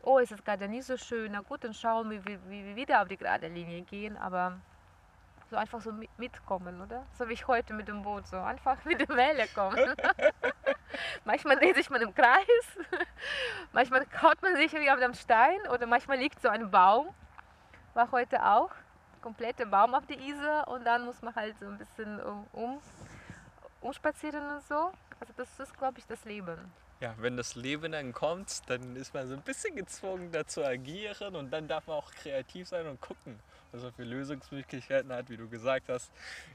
[0.04, 2.76] oh, es ist gerade nicht so schön, na gut, dann schauen wir, wie, wie wir
[2.76, 4.58] wieder auf die gerade Linie gehen, aber
[5.50, 7.06] so einfach so mit, mitkommen, oder?
[7.18, 9.96] So wie ich heute mit dem Boot, so einfach mit der Welle kommen.
[11.26, 12.78] manchmal dreht sich man im Kreis,
[13.74, 17.14] manchmal kaut man sich wie auf dem Stein oder manchmal liegt so ein Baum,
[17.94, 18.72] war heute auch
[19.22, 22.82] komplette Baum auf der Isar und dann muss man halt so ein bisschen um, um,
[23.82, 24.92] umspazieren und so.
[25.20, 26.72] Also das ist, glaube ich, das Leben.
[27.02, 30.66] Ja, wenn das Leben dann kommt, dann ist man so ein bisschen gezwungen, da zu
[30.66, 33.38] agieren und dann darf man auch kreativ sein und gucken,
[33.74, 36.10] was man für Lösungsmöglichkeiten hat, wie du gesagt hast.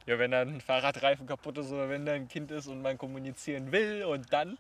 [0.07, 2.97] Ja, wenn dann ein Fahrradreifen kaputt ist oder wenn da ein Kind ist und man
[2.97, 4.57] kommunizieren will und dann,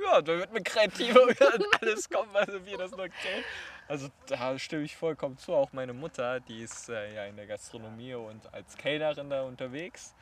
[0.00, 3.44] ja, dann wird man kreativer und alles kommt, was wir das noch kennen.
[3.88, 5.54] Also da stimme ich vollkommen zu.
[5.54, 10.14] Auch meine Mutter, die ist äh, ja in der Gastronomie und als Kellnerin da unterwegs.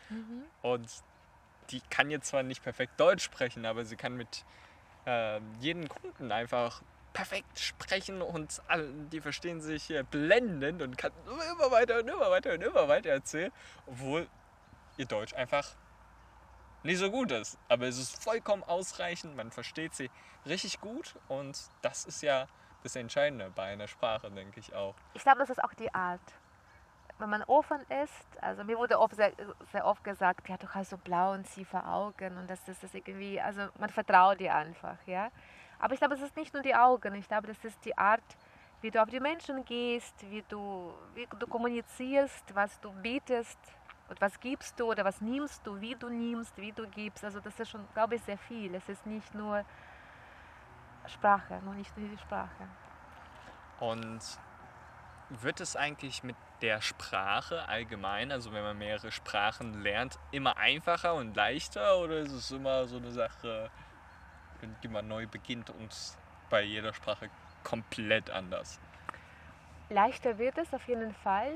[0.63, 0.89] Und
[1.71, 4.45] die kann jetzt zwar nicht perfekt Deutsch sprechen, aber sie kann mit
[5.07, 11.71] äh, jedem Kunden einfach perfekt sprechen und alle, die verstehen sich blendend und kann immer
[11.71, 13.53] weiter und immer weiter und immer weiter erzählen,
[13.87, 14.29] obwohl
[14.97, 15.75] ihr Deutsch einfach
[16.83, 17.59] nicht so gut ist.
[17.69, 20.11] Aber es ist vollkommen ausreichend, man versteht sie
[20.47, 22.47] richtig gut und das ist ja
[22.83, 24.95] das Entscheidende bei einer Sprache, denke ich auch.
[25.15, 26.21] Ich glaube, das ist auch die Art.
[27.23, 29.31] Wenn man offen ist, also mir wurde oft sehr,
[29.71, 32.93] sehr oft gesagt, ja, du hast so blau und tiefe Augen und das ist das
[32.95, 35.31] irgendwie, also man vertraut dir einfach, ja.
[35.79, 38.25] Aber ich glaube, es ist nicht nur die Augen, ich glaube, das ist die Art,
[38.81, 43.61] wie du auf die Menschen gehst, wie du, wie du kommunizierst, was du bietest
[44.09, 47.25] und was gibst du oder was nimmst du, wie du nimmst, wie du gibst.
[47.25, 48.75] Also das ist schon, glaube ich, sehr viel.
[48.75, 49.65] Es ist nicht nur
[51.07, 52.67] Sprache, noch nicht nur die Sprache.
[53.79, 54.21] Und
[55.29, 61.15] wird es eigentlich mit der Sprache allgemein, also wenn man mehrere Sprachen lernt, immer einfacher
[61.15, 63.69] und leichter oder ist es immer so eine Sache,
[64.83, 65.93] die man neu beginnt und
[66.49, 67.29] bei jeder Sprache
[67.65, 68.81] komplett anders?
[69.91, 71.53] Leichter wird es auf jeden Fall,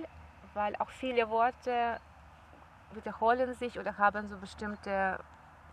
[0.55, 2.01] weil auch viele Worte
[2.93, 5.19] wiederholen sich oder haben so bestimmte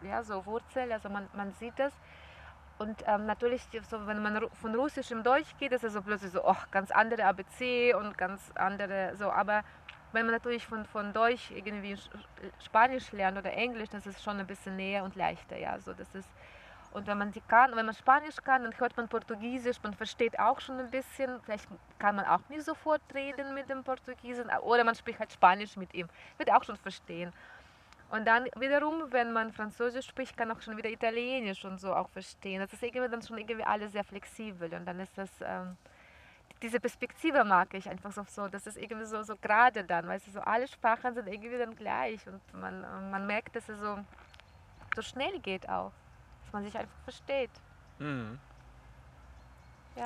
[0.04, 1.94] ja, so Wurzeln, also man, man sieht es.
[2.84, 6.32] Und ähm, natürlich, so, wenn man von Russisch im Deutsch geht, ist es so plötzlich
[6.32, 9.32] so, oh, ganz andere ABC und ganz andere, so.
[9.32, 9.64] Aber
[10.12, 12.10] wenn man natürlich von, von Deutsch irgendwie Sch-
[12.60, 15.80] Spanisch lernt oder Englisch, das ist schon ein bisschen näher und leichter, ja.
[15.80, 16.28] So, das ist,
[16.92, 20.38] und wenn man die kann, wenn man Spanisch kann, dann hört man Portugiesisch, man versteht
[20.38, 21.40] auch schon ein bisschen.
[21.44, 21.70] Vielleicht
[22.00, 25.94] kann man auch nicht sofort reden mit dem Portugiesen oder man spricht halt Spanisch mit
[25.94, 27.32] ihm, wird auch schon verstehen.
[28.14, 32.10] Und dann wiederum, wenn man Französisch spricht, kann auch schon wieder Italienisch und so auch
[32.10, 32.60] verstehen.
[32.60, 35.76] Das ist irgendwie dann schon irgendwie alles sehr flexibel und dann ist das ähm,
[36.62, 40.28] diese Perspektive mag ich einfach so, so das ist irgendwie so, so gerade dann, weißt
[40.28, 43.80] du, so alle Sprachen sind irgendwie dann gleich und man, äh, man merkt, dass es
[43.80, 43.98] so,
[44.96, 45.92] so schnell geht auch,
[46.44, 47.52] dass man sich einfach versteht.
[47.98, 48.38] Mhm.
[49.96, 50.06] Ja.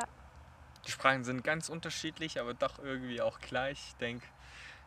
[0.85, 3.79] Die Sprachen sind ganz unterschiedlich, aber doch irgendwie auch gleich.
[3.89, 4.25] Ich denke,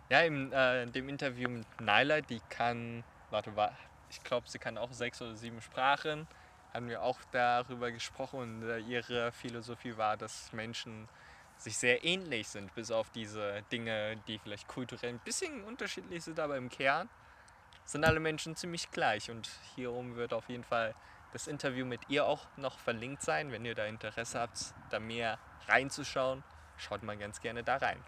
[0.09, 3.72] ja, im, äh, in dem Interview mit Naila, die kann, warte, wa-
[4.10, 6.26] ich glaube, sie kann auch sechs oder sieben Sprachen,
[6.74, 11.08] haben wir auch darüber gesprochen und äh, ihre Philosophie war, dass Menschen
[11.56, 16.40] sich sehr ähnlich sind, bis auf diese Dinge, die vielleicht kulturell ein bisschen unterschiedlich sind,
[16.40, 17.08] aber im Kern
[17.84, 19.30] sind alle Menschen ziemlich gleich.
[19.30, 20.94] Und hierum wird auf jeden Fall
[21.32, 23.52] das Interview mit ihr auch noch verlinkt sein.
[23.52, 25.38] Wenn ihr da Interesse habt, da mehr
[25.68, 26.42] reinzuschauen,
[26.78, 28.02] schaut mal ganz gerne da rein.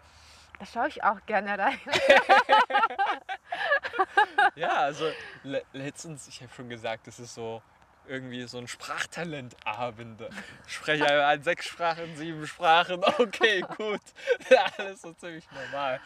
[0.59, 1.79] Da schaue ich auch gerne rein.
[4.55, 5.09] Ja, also
[5.43, 7.61] le letztens, ich habe schon gesagt, das ist so
[8.07, 10.21] irgendwie so ein Sprachtalentabend.
[10.67, 14.01] Ich spreche einmal an sechs Sprachen, sieben Sprachen, okay, gut.
[14.77, 15.99] Alles so ziemlich normal.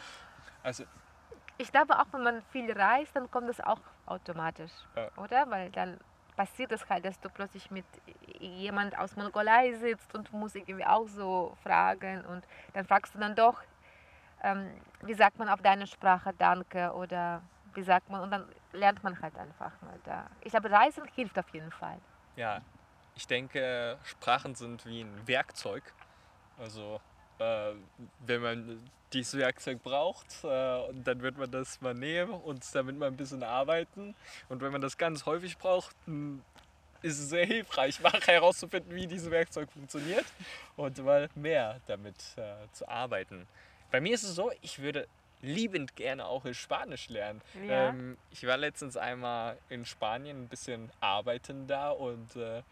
[0.62, 0.84] Also,
[1.58, 5.10] Ich glaube auch, wenn man viel reist, dann kommt das auch automatisch, Ja.
[5.16, 5.50] oder?
[5.50, 5.98] Weil dann
[6.36, 7.84] passiert es halt, dass du plötzlich mit
[8.38, 13.34] jemand aus Mongolei sitzt und musst irgendwie auch so fragen und dann fragst du dann
[13.34, 13.60] doch,
[14.44, 14.70] ähm,
[15.02, 17.42] wie sagt man auf deine Sprache Danke oder
[17.78, 20.28] wie sagt man und dann lernt man halt einfach mal da.
[20.42, 21.98] Ich glaube, Reisen hilft auf jeden Fall.
[22.36, 22.60] ja,
[23.14, 25.82] ich denke, Sprachen sind wie ein Werkzeug.
[26.58, 27.00] Also,
[27.38, 27.72] äh,
[28.26, 33.06] wenn man dieses Werkzeug braucht, äh, dann wird man das mal nehmen und damit mal
[33.06, 34.14] ein bisschen arbeiten.
[34.48, 35.96] Und wenn man das ganz häufig braucht,
[37.02, 40.26] ist sehr hilfreich, herauszufinden, wie dieses Werkzeug funktioniert
[40.76, 43.46] und mal mehr damit äh, zu arbeiten.
[43.90, 45.08] Bei mir ist es so, ich würde
[45.40, 47.40] liebend gerne auch in Spanisch lernen.
[47.66, 47.88] Ja.
[47.90, 52.62] Ähm, ich war letztens einmal in Spanien ein bisschen arbeiten da und äh,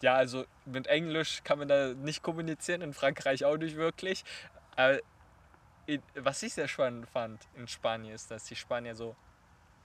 [0.00, 4.24] ja, also mit Englisch kann man da nicht kommunizieren, in Frankreich auch nicht wirklich.
[4.76, 4.98] Aber
[6.14, 9.16] was ich sehr spannend fand in Spanien ist, dass die Spanier so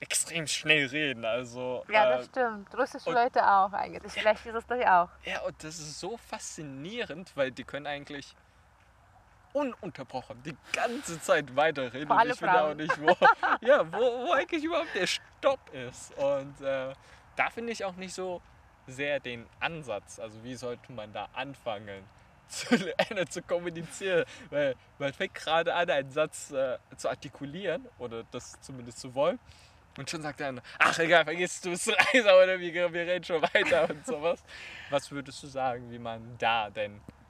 [0.00, 1.24] extrem schnell reden.
[1.24, 2.74] Also, Ja, äh, das stimmt.
[2.76, 4.12] Russische und- Leute auch eigentlich.
[4.12, 5.08] Vielleicht ist es das ja auch.
[5.24, 8.36] ja, und das ist so faszinierend, weil die können eigentlich
[9.54, 12.08] ununterbrochen die ganze Zeit weiterreden.
[12.08, 13.16] Vor Und ich finde auch nicht, wo,
[13.66, 16.12] ja, wo, wo eigentlich überhaupt der Stopp ist.
[16.18, 16.92] Und äh,
[17.36, 18.42] da finde ich auch nicht so
[18.86, 20.18] sehr den Ansatz.
[20.18, 22.04] Also wie sollte man da anfangen?
[22.48, 28.22] Zu lernen, zu kommunizieren, weil man fängt gerade an, einen Satz äh, zu artikulieren oder
[28.30, 29.38] das zumindest zu wollen.
[29.96, 33.24] Und schon sagt er dann, ach egal, vergiss du es leiser oder wir, wir reden
[33.24, 34.44] schon weiter und sowas.
[34.90, 37.23] Was würdest du sagen, wie man da denn äh,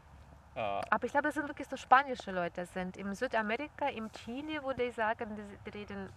[0.91, 2.65] Aber ich glaube, das sind wirklich so spanische Leute.
[2.67, 6.09] Sind in Südamerika, im Chile, würde ich sagen, die, die reden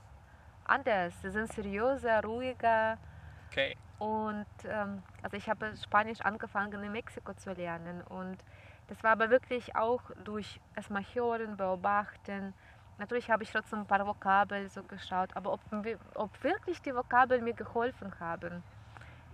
[0.66, 1.14] anders.
[1.22, 2.98] Die sind seriöser, ruhiger.
[3.50, 8.02] okay, Und ähm, also ich habe Spanisch angefangen in Mexiko zu lernen.
[8.04, 8.38] Und
[8.88, 12.54] das war aber wirklich auch durch erstmal hören, beobachten.
[13.00, 15.62] Natürlich habe ich trotzdem ein paar Vokabeln so geschaut, aber ob,
[16.16, 18.64] ob wirklich die Vokabeln mir geholfen haben,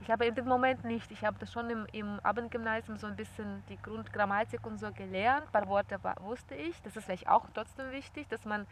[0.04, 1.10] ich habe in dem Moment nicht.
[1.12, 5.46] Ich habe das schon im, im Abendgymnasium so ein bisschen die Grundgrammatik und so gelernt.
[5.46, 6.82] Ein paar Worte wusste ich.
[6.82, 8.68] Das ist vielleicht auch trotzdem wichtig, dass man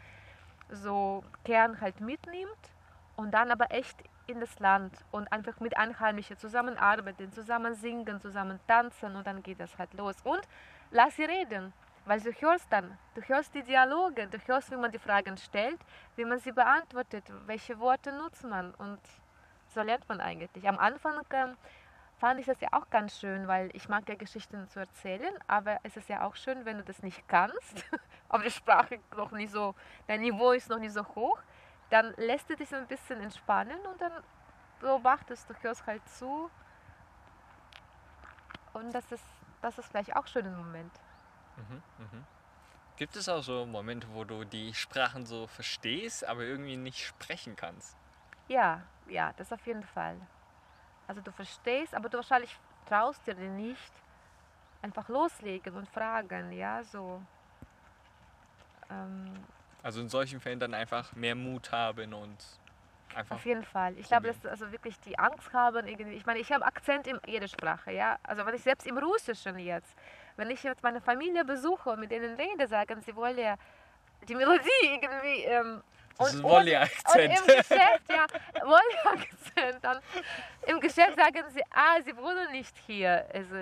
[0.70, 2.62] so Kern halt mitnimmt
[3.16, 8.60] und dann aber echt in das Land und einfach mit Einheimischen zusammenarbeiten, zusammen singen, zusammen
[8.66, 10.16] tanzen und dann geht das halt los.
[10.24, 10.46] Und
[10.90, 11.72] lass sie reden,
[12.04, 15.80] weil du hörst dann, du hörst die Dialoge, du hörst, wie man die Fragen stellt,
[16.16, 19.00] wie man sie beantwortet, welche Worte nutzt man und
[19.72, 20.68] so lernt man eigentlich.
[20.68, 21.56] Am Anfang ähm,
[22.18, 25.78] fand ich das ja auch ganz schön, weil ich mag ja Geschichten zu erzählen, aber
[25.82, 27.84] es ist ja auch schön, wenn du das nicht kannst,
[28.28, 29.74] aber die Sprache noch nicht so,
[30.06, 31.38] dein Niveau ist noch nicht so hoch,
[31.90, 34.12] dann lässt du dich so ein bisschen entspannen und dann
[34.80, 36.50] beobachtest du, hörst halt zu
[38.72, 39.24] und das ist,
[39.60, 40.92] das ist vielleicht auch schön im Moment.
[41.56, 42.24] Mhm, mhm.
[42.96, 47.56] Gibt es auch so Momente, wo du die Sprachen so verstehst, aber irgendwie nicht sprechen
[47.56, 47.96] kannst?
[48.52, 50.16] Ja, ja, das auf jeden Fall.
[51.08, 53.92] Also du verstehst, aber du wahrscheinlich traust dir nicht
[54.82, 57.22] einfach loslegen und fragen, ja, so.
[58.90, 59.32] Ähm,
[59.82, 62.36] Also in solchen Fällen dann einfach mehr Mut haben und
[63.14, 63.36] einfach.
[63.36, 63.96] auf jeden Fall.
[63.98, 66.12] Ich glaube, dass also wirklich die Angst haben irgendwie.
[66.12, 68.18] Ich meine, ich habe Akzent in jeder Sprache, ja.
[68.22, 69.96] Also wenn ich selbst im Russischen jetzt,
[70.36, 73.56] wenn ich jetzt meine Familie besuche und mit denen rede, sagen sie wollen ja
[74.28, 75.44] die Melodie irgendwie.
[75.44, 75.82] Ähm,
[76.18, 77.40] Das ist Wolli-Akzent.
[77.40, 78.26] Und im Geschäft, ja,
[78.64, 80.02] Wolli-Akzent.
[80.66, 83.26] Im Geschäft sagen sie, ah, sie wohnen nicht hier.
[83.32, 83.54] Also,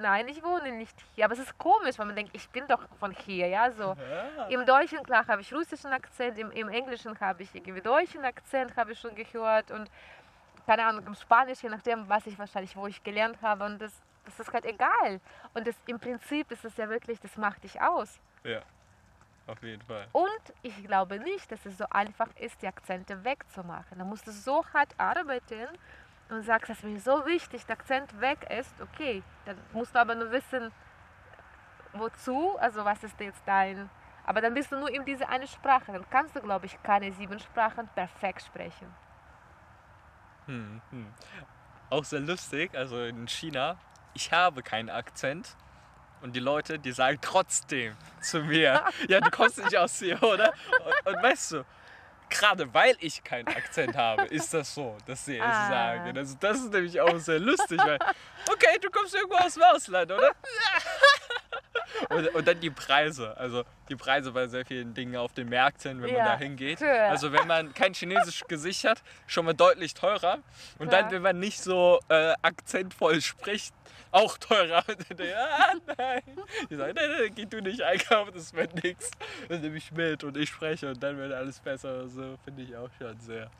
[0.00, 1.24] nein, ich wohne nicht hier.
[1.26, 3.96] Aber es ist komisch, weil man denkt, ich bin doch von hier, ja, so.
[4.36, 4.46] Ja.
[4.46, 8.76] Im Deutschen, klar, habe ich russischen Akzent, im, im Englischen habe ich irgendwie deutschen Akzent,
[8.76, 9.90] habe ich schon gehört und
[10.66, 13.92] keine Ahnung, im Spanisch, je nachdem, was ich wahrscheinlich, wo ich gelernt habe und das,
[14.24, 15.20] das ist halt egal.
[15.52, 18.18] Und das, im Prinzip ist es ja wirklich, das macht dich aus.
[18.44, 18.62] ja,
[19.46, 20.08] auf jeden Fall.
[20.12, 23.98] Und ich glaube nicht, dass es so einfach ist, die Akzente wegzumachen.
[23.98, 25.68] Da musst du so hart arbeiten
[26.30, 29.22] und sagst, das ist mir so wichtig, der Akzent weg ist, okay.
[29.44, 30.72] Dann musst du aber nur wissen,
[31.92, 33.90] wozu, also was ist jetzt dein...
[34.26, 35.92] Aber dann bist du nur in diese eine Sprache.
[35.92, 38.94] Dann kannst du, glaube ich, keine sieben Sprachen perfekt sprechen.
[40.46, 41.12] Hm, hm.
[41.90, 43.76] Auch sehr lustig, also in China,
[44.14, 45.56] ich habe keinen Akzent.
[46.24, 50.54] Und die Leute, die sagen trotzdem zu mir, ja, du kommst nicht aus hier, oder?
[51.04, 51.64] Und, und weißt du,
[52.30, 55.68] gerade weil ich keinen Akzent habe, ist das so, dass sie es Ah.
[55.68, 56.16] sagen.
[56.16, 57.98] Also das ist nämlich auch sehr lustig, weil,
[58.50, 60.30] okay, du kommst irgendwo aus dem Ausland, oder?
[62.08, 66.02] Und, und dann die Preise, also die Preise bei sehr vielen Dingen auf den Märkten,
[66.02, 66.82] wenn man Ja, da hingeht.
[66.82, 70.38] Also wenn man kein chinesisches Gesicht hat, schon mal deutlich teurer.
[70.78, 71.10] Und dann, Ja.
[71.12, 73.74] wenn man nicht so äh, akzentvoll spricht,
[74.12, 74.84] auch teurer.
[74.88, 76.22] Und dann, ah, nein.
[76.70, 79.10] Die sagen, nein, nein, geh du nicht einkaufen, das wird nichts.
[79.48, 82.08] Dann nehme ich mit und ich spreche und dann wird alles besser.
[82.08, 83.50] So finde ich auch schon sehr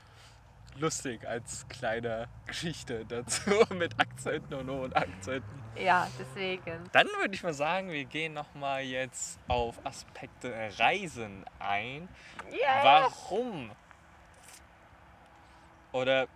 [0.79, 5.63] lustig als kleine Geschichte dazu mit Akzenten und hohen Akzenten.
[5.77, 6.89] Ja, deswegen.
[6.93, 12.09] Dann würde ich mal sagen, wir gehen nochmal jetzt auf Aspekte Reisen ein.
[12.53, 12.85] Yeah.
[12.85, 13.71] Warum?
[15.93, 16.27] Oder,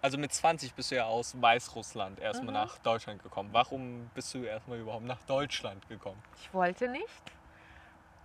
[0.00, 2.52] also mit 20 bist du ja aus Weißrussland erstmal Mhm.
[2.54, 3.50] nach Deutschland gekommen.
[3.52, 6.22] Warum bist du erstmal überhaupt nach Deutschland gekommen?
[6.40, 7.06] Ich wollte nicht.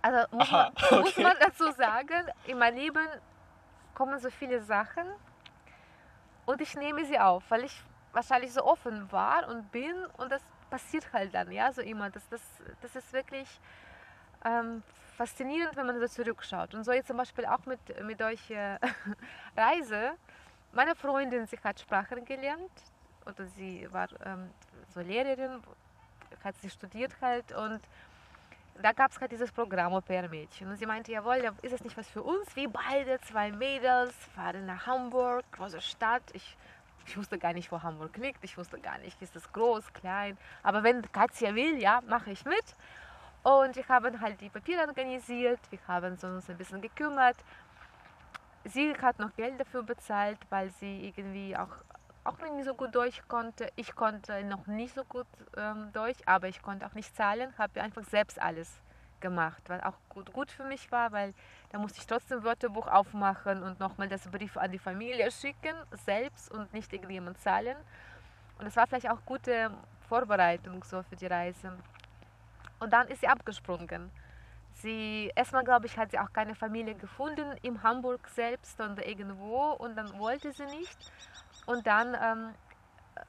[0.00, 1.22] Also muss, Aha, man, muss okay.
[1.22, 3.06] man dazu sagen, in mein Leben
[3.94, 5.06] kommen so viele Sachen
[6.48, 10.42] und ich nehme sie auf, weil ich, wahrscheinlich so offen war und bin und das
[10.70, 12.08] passiert halt dann, ja, so immer.
[12.08, 12.40] Das, das,
[12.80, 13.60] das ist wirklich
[14.46, 14.82] ähm,
[15.18, 16.74] faszinierend, wenn man so zurückschaut.
[16.74, 18.78] Und so jetzt zum Beispiel auch mit, mit euch äh,
[19.58, 20.12] Reise.
[20.72, 22.72] Meine Freundin, sie hat Sprachen gelernt
[23.26, 24.48] oder sie war ähm,
[24.94, 25.62] so Lehrerin,
[26.42, 27.80] hat sie studiert halt und
[28.82, 30.68] da gab es halt dieses Programm Au Mädchen.
[30.68, 32.54] Und sie meinte, jawohl, ist es nicht was für uns?
[32.54, 36.22] Wir beide, zwei Mädels, fahren nach Hamburg, große Stadt.
[36.32, 36.56] Ich,
[37.06, 38.44] ich wusste gar nicht, wo Hamburg liegt.
[38.44, 40.36] Ich wusste gar nicht, ist es groß, klein.
[40.62, 42.64] Aber wenn Katja will, ja, mache ich mit.
[43.42, 47.36] Und wir haben halt die Papiere organisiert, wir haben uns ein bisschen gekümmert.
[48.64, 51.70] Sie hat noch Geld dafür bezahlt, weil sie irgendwie auch,
[52.28, 53.72] auch nicht so gut Deutsch konnte.
[53.76, 57.80] Ich konnte noch nicht so gut ähm, Deutsch, aber ich konnte auch nicht zahlen, habe
[57.80, 58.80] einfach selbst alles
[59.20, 61.34] gemacht, was auch gut, gut für mich war, weil
[61.70, 66.52] da musste ich trotzdem Wörterbuch aufmachen und nochmal das Brief an die Familie schicken, selbst
[66.52, 67.76] und nicht irgendjemand zahlen.
[68.58, 69.70] Und das war vielleicht auch gute
[70.08, 71.72] Vorbereitung so für die Reise.
[72.78, 74.10] Und dann ist sie abgesprungen.
[74.74, 79.72] Sie, erstmal glaube ich, hat sie auch keine Familie gefunden in Hamburg selbst, sondern irgendwo
[79.72, 80.96] und dann wollte sie nicht.
[81.68, 82.54] Und dann ähm,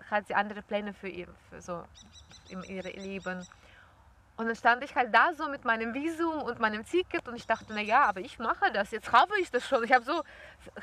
[0.09, 1.83] hat sie andere Pläne für ihr, für so
[2.47, 3.45] in ihrem Leben.
[4.37, 7.45] Und dann stand ich halt da so mit meinem Visum und meinem Ticket und ich
[7.45, 9.83] dachte, na ja, aber ich mache das, jetzt habe ich das schon.
[9.83, 10.23] Ich habe so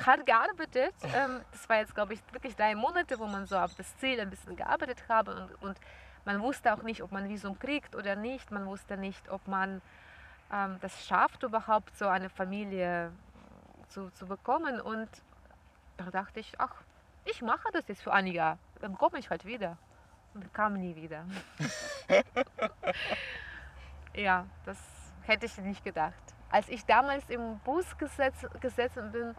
[0.05, 0.95] hart gearbeitet.
[1.15, 4.21] Ähm, das war jetzt, glaube ich, wirklich drei Monate, wo man so auf das Ziel
[4.21, 5.81] ein bisschen gearbeitet habe und, und
[6.27, 8.51] man wusste auch nicht, ob man Visum kriegt oder nicht.
[8.51, 9.81] Man wusste nicht, ob man
[10.53, 13.13] ähm, das schafft, überhaupt so eine Familie
[13.89, 14.79] zu, zu bekommen.
[14.79, 15.09] Und
[15.97, 16.75] da dachte ich, ach,
[17.27, 18.59] ich mache das jetzt für ein Jahr.
[18.81, 19.77] Dann komme ich halt wieder.
[20.35, 21.25] Und kam nie wieder.
[24.15, 24.79] ja, das
[25.23, 26.15] hätte ich nicht gedacht.
[26.51, 29.35] Als ich damals im Bus gesetzt, gesessen bin,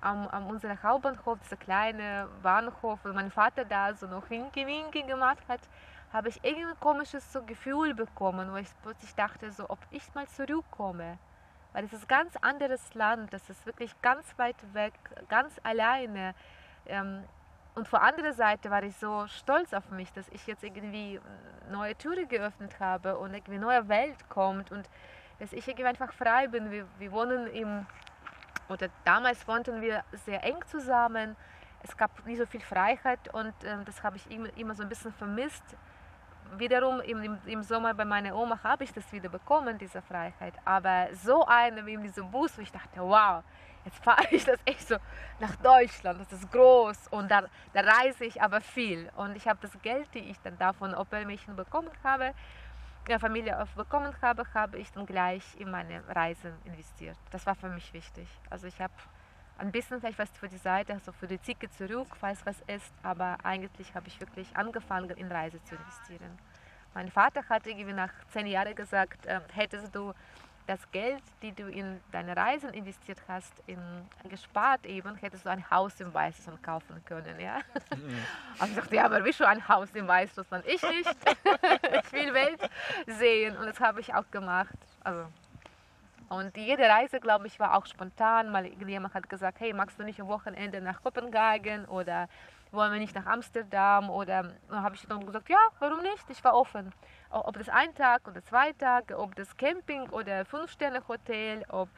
[0.00, 5.02] am, am unserem Hauptbahnhof, dieser kleine Bahnhof, wo mein Vater da so noch Winke Winke
[5.04, 5.60] gemacht hat,
[6.12, 10.26] habe ich irgendein komisches so Gefühl bekommen, wo ich plötzlich dachte, so, ob ich mal
[10.28, 11.18] zurückkomme.
[11.72, 14.94] Weil es ist ein ganz anderes Land, das ist wirklich ganz weit weg,
[15.28, 16.34] ganz alleine.
[16.88, 17.24] Ähm,
[17.74, 21.20] und von anderer Seite war ich so stolz auf mich, dass ich jetzt irgendwie
[21.70, 24.88] neue Türen geöffnet habe und irgendwie neue Welt kommt und
[25.38, 26.70] dass ich irgendwie einfach frei bin.
[26.70, 27.86] Wir, wir wohnen im,
[28.68, 31.36] oder damals wohnten wir sehr eng zusammen.
[31.82, 34.88] Es gab nie so viel Freiheit und ähm, das habe ich immer, immer so ein
[34.88, 35.76] bisschen vermisst
[36.56, 40.54] wiederum im, im Sommer bei meiner Oma habe ich das wieder bekommen, diese Freiheit.
[40.64, 43.42] Aber so eine wie in diesem Bus, wo ich dachte, wow,
[43.84, 44.96] jetzt fahre ich das echt so
[45.40, 49.10] nach Deutschland, das ist groß und da, da reise ich aber viel.
[49.16, 52.34] Und ich habe das Geld, die ich dann davon Opelmädchen bekommen habe,
[53.08, 57.16] der Familie bekommen habe, habe ich dann gleich in meine Reisen investiert.
[57.30, 58.28] Das war für mich wichtig.
[58.50, 58.92] Also ich habe
[59.58, 62.92] ein bisschen vielleicht was für die Seite, also für die Ticket zurück, falls was ist,
[63.02, 66.38] aber eigentlich habe ich wirklich angefangen, in Reise zu investieren.
[66.94, 70.12] Mein Vater hat irgendwie nach zehn Jahren gesagt, äh, hättest du
[70.66, 73.78] das Geld, die du in deine Reisen investiert hast, in,
[74.28, 77.58] gespart eben, hättest du ein Haus im Weißrussland kaufen können, ja.
[77.94, 78.18] Mhm.
[78.60, 80.66] Und ich dachte, ja, aber wie schon ein Haus im Weißrussland?
[80.66, 81.06] Ich nicht.
[82.04, 82.70] ich will Welt
[83.06, 84.74] sehen und das habe ich auch gemacht.
[85.04, 85.26] Also
[86.28, 88.50] und jede Reise, glaube ich, war auch spontan.
[88.50, 92.28] Mal jemand hat gesagt, hey, magst du nicht am Wochenende nach Kopenhagen oder
[92.72, 94.10] wollen wir nicht nach Amsterdam?
[94.10, 96.28] Oder habe ich dann gesagt, ja, warum nicht?
[96.28, 96.92] Ich war offen.
[97.30, 101.88] Ob das ein Tag oder zwei Tage, ob das Camping oder Fünf-Sterne-Hotel, ob...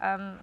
[0.00, 0.38] Ähm,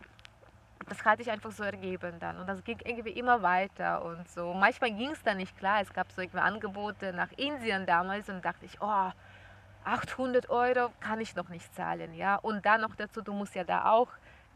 [0.87, 2.39] das hat sich einfach so ergeben dann.
[2.39, 4.53] Und das ging irgendwie immer weiter und so.
[4.53, 5.81] Manchmal ging es dann nicht klar.
[5.81, 9.11] Es gab so irgendwie Angebote nach Indien damals und dachte ich, oh,
[9.85, 12.35] 800 Euro kann ich noch nicht zahlen, ja.
[12.35, 14.09] Und dann noch dazu, du musst ja da auch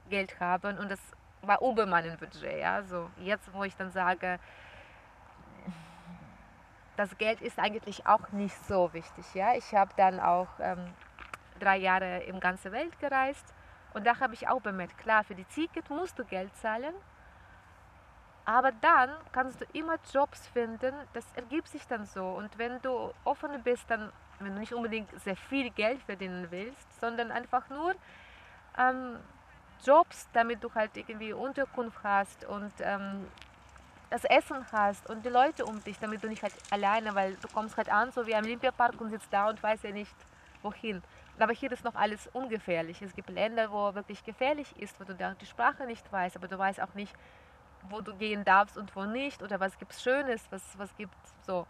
[0.09, 0.99] Geld haben und das
[1.41, 2.83] war über meinem Budget, ja.
[2.83, 4.39] So jetzt, wo ich dann sage,
[6.97, 9.53] das Geld ist eigentlich auch nicht so wichtig, ja.
[9.55, 10.93] Ich habe dann auch ähm,
[11.59, 13.53] drei Jahre im ganzen Welt gereist
[13.93, 16.93] und da habe ich auch bemerkt, klar, für die Ticket musst du Geld zahlen,
[18.45, 22.25] aber dann kannst du immer Jobs finden, das ergibt sich dann so.
[22.25, 26.99] Und wenn du offen bist, dann wenn du nicht unbedingt sehr viel Geld verdienen willst,
[26.99, 27.93] sondern einfach nur
[28.78, 29.17] ähm,
[29.84, 33.28] Jobs, damit du halt irgendwie Unterkunft hast und ähm,
[34.10, 37.47] das Essen hast und die Leute um dich, damit du nicht halt alleine, weil du
[37.47, 40.15] kommst halt an, so wie am Olympiapark und sitzt da und weißt ja nicht,
[40.62, 41.02] wohin.
[41.37, 43.02] Aber hier ist noch alles ungefährlich.
[43.02, 46.58] Es gibt Länder, wo wirklich gefährlich ist, wo du die Sprache nicht weißt, aber du
[46.58, 47.15] weißt auch nicht,
[47.90, 51.15] wo du gehen darfst und wo nicht oder was gibt es Schönes, was, was gibt
[51.46, 51.65] so.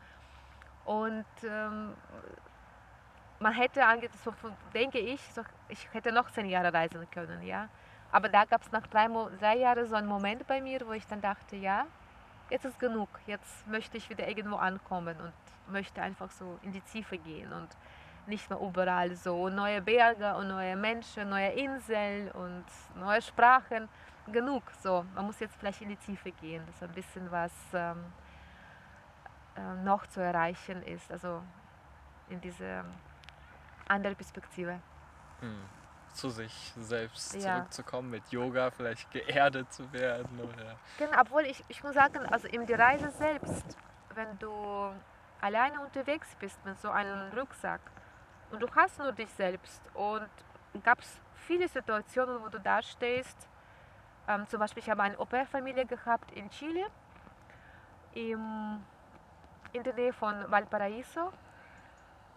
[0.85, 1.93] Und ähm,
[3.39, 3.81] man hätte,
[4.23, 4.33] so
[4.73, 7.69] denke ich, so, ich hätte noch zehn Jahre reisen können, ja.
[8.11, 9.07] Aber da gab es nach drei,
[9.39, 11.85] drei Jahren so einen Moment bei mir, wo ich dann dachte, ja,
[12.49, 15.33] jetzt ist genug, jetzt möchte ich wieder irgendwo ankommen und
[15.71, 17.69] möchte einfach so in die Tiefe gehen und
[18.25, 22.65] nicht mehr überall so neue Berge und neue Menschen, neue Inseln und
[22.95, 23.87] neue Sprachen.
[24.31, 25.05] Genug, so.
[25.15, 28.03] Man muss jetzt vielleicht in die Tiefe gehen, dass ein bisschen was ähm,
[29.55, 31.41] äh, noch zu erreichen ist, also
[32.29, 32.83] in diese
[33.89, 34.79] andere Perspektive.
[35.41, 35.65] Hm.
[36.13, 37.55] Zu sich selbst Ja.
[37.55, 40.75] zurückzukommen, mit Yoga vielleicht geerdet zu werden oder.
[40.97, 43.77] Genau, obwohl ich, ich muss sagen, also in der Reise selbst,
[44.15, 44.91] wenn du
[45.41, 47.81] alleine unterwegs bist mit so einem Rucksack
[48.51, 50.27] und du hast nur dich selbst und
[50.83, 53.47] gab es viele Situationen, wo du da stehst.
[54.27, 56.85] Ähm, zum Beispiel, ich habe eine Au-pair-Familie gehabt in Chile,
[58.13, 58.83] im,
[59.73, 61.31] in der Nähe von Valparaiso.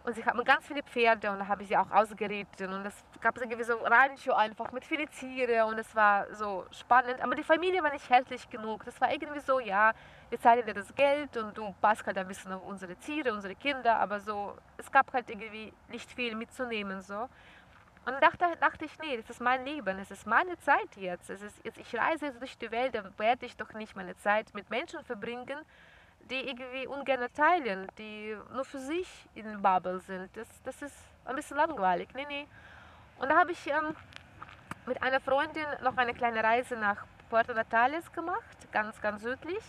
[0.03, 2.73] Und sie haben ganz viele Pferde und da habe ich sie auch ausgeritten.
[2.73, 7.21] Und es gab so ein Rancho einfach mit vielen Tieren und es war so spannend.
[7.21, 8.83] Aber die Familie war nicht herzlich genug.
[8.83, 9.93] Das war irgendwie so, ja,
[10.29, 13.55] wir zahlen dir das Geld und du passt halt ein bisschen auf unsere Tiere, unsere
[13.55, 13.97] Kinder.
[13.97, 17.01] Aber so, es gab halt irgendwie nicht viel mitzunehmen.
[17.01, 17.29] So.
[18.05, 21.29] Und dachte, dachte ich, nee, das ist mein Leben, es ist meine Zeit jetzt.
[21.29, 21.77] Es ist, jetzt.
[21.77, 25.01] Ich reise jetzt durch die Welt, dann werde ich doch nicht meine Zeit mit Menschen
[25.05, 25.59] verbringen,
[26.29, 30.35] die irgendwie ungern teilen, die nur für sich in Bubble sind.
[30.35, 30.95] Das, das ist
[31.25, 32.09] ein bisschen langweilig.
[32.13, 32.47] Nee, nee.
[33.19, 33.95] Und da habe ich ähm,
[34.85, 39.63] mit einer Freundin noch eine kleine Reise nach Puerto Natales gemacht, ganz, ganz südlich.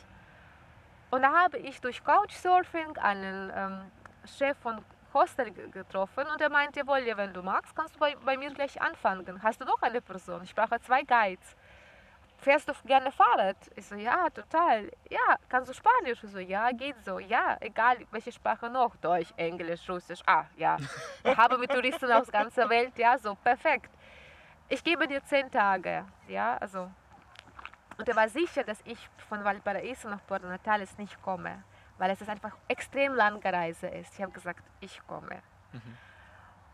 [1.10, 3.90] Und da habe ich durch Couchsurfing einen ähm,
[4.26, 8.00] Chef von Hostel ge- getroffen und er meinte, jawohl, ja, wenn du magst, kannst du
[8.00, 9.40] bei, bei mir gleich anfangen.
[9.42, 10.42] Hast du noch eine Person?
[10.42, 11.54] Ich brauche zwei Guides.
[12.44, 13.56] Fährst du gerne Fahrrad?
[13.74, 14.90] Ich so, ja, total.
[15.08, 16.22] Ja, kannst du Spanisch?
[16.22, 17.18] Ich so, ja, geht so.
[17.18, 18.94] Ja, egal, welche Sprache noch?
[18.96, 20.20] Deutsch, Englisch, Russisch.
[20.26, 20.76] Ah, ja.
[21.24, 23.90] Ich habe mit Touristen aus ganzer Welt, ja, so, perfekt.
[24.68, 26.90] Ich gebe dir zehn Tage, ja, also.
[27.96, 28.98] Und er war sicher, dass ich
[29.30, 31.64] von Valparaiso nach Puerto Natales nicht komme,
[31.96, 34.12] weil es ist einfach extrem lange Reise ist.
[34.12, 35.42] Ich habe gesagt, ich komme.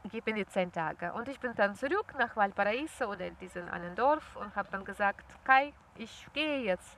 [0.05, 1.13] Gib mir die zehn Tage.
[1.13, 4.85] Und ich bin dann zurück nach Valparaiso oder in diesen einen Dorf und habe dann
[4.85, 6.97] gesagt, Kai, ich gehe jetzt.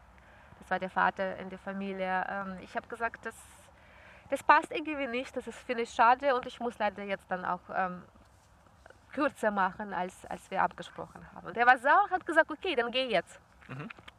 [0.60, 2.24] Das war der Vater in der Familie.
[2.28, 3.34] Ähm, Ich habe gesagt, das,
[4.30, 7.44] das passt irgendwie nicht, das ist, finde ich schade und ich muss leider jetzt dann
[7.44, 8.04] auch ähm,
[9.12, 11.48] kürzer machen, als, als wir abgesprochen haben.
[11.48, 13.40] Und er war sauer, hat gesagt, okay, dann geh jetzt.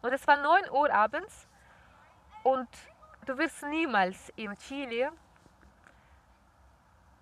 [0.01, 1.47] Und es war 9 Uhr abends
[2.43, 2.67] und
[3.25, 5.11] du wirst niemals in Chile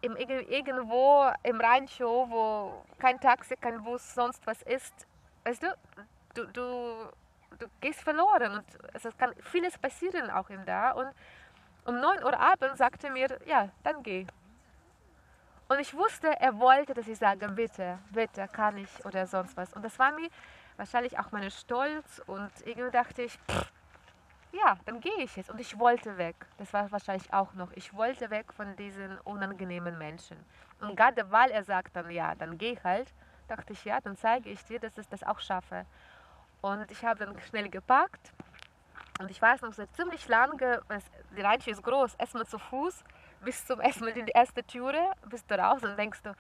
[0.02, 4.94] im, irg- irgendwo im Rancho, wo kein Taxi, kein Bus, sonst was ist,
[5.44, 5.78] weißt du,
[6.34, 7.10] du, du,
[7.60, 10.92] du gehst verloren und es kann vieles passieren auch im da.
[10.92, 11.08] Und
[11.86, 14.26] um 9 Uhr abends sagte er mir, ja, dann geh.
[15.68, 19.72] Und ich wusste, er wollte, dass ich sage, bitte, bitte, kann ich oder sonst was.
[19.74, 20.30] Und das war mir
[20.78, 23.72] wahrscheinlich auch meine Stolz und irgendwie dachte ich, pff,
[24.52, 25.50] ja, dann gehe ich jetzt.
[25.50, 26.36] Und ich wollte weg.
[26.58, 27.72] Das war wahrscheinlich auch noch.
[27.74, 30.38] Ich wollte weg von diesen unangenehmen Menschen.
[30.80, 33.14] Und gerade weil er sagt dann, ja, dann geh halt,
[33.48, 35.86] dachte ich, ja, dann zeige ich dir, dass ich das auch schaffe.
[36.62, 38.34] Und ich habe dann schnell gepackt.
[39.20, 40.82] Und ich weiß noch, so ziemlich lange,
[41.36, 43.04] die Rancho ist groß, erstmal zu Fuß,
[43.44, 46.34] bis zum erstmal in die erste Türe, bist du raus und denkst du,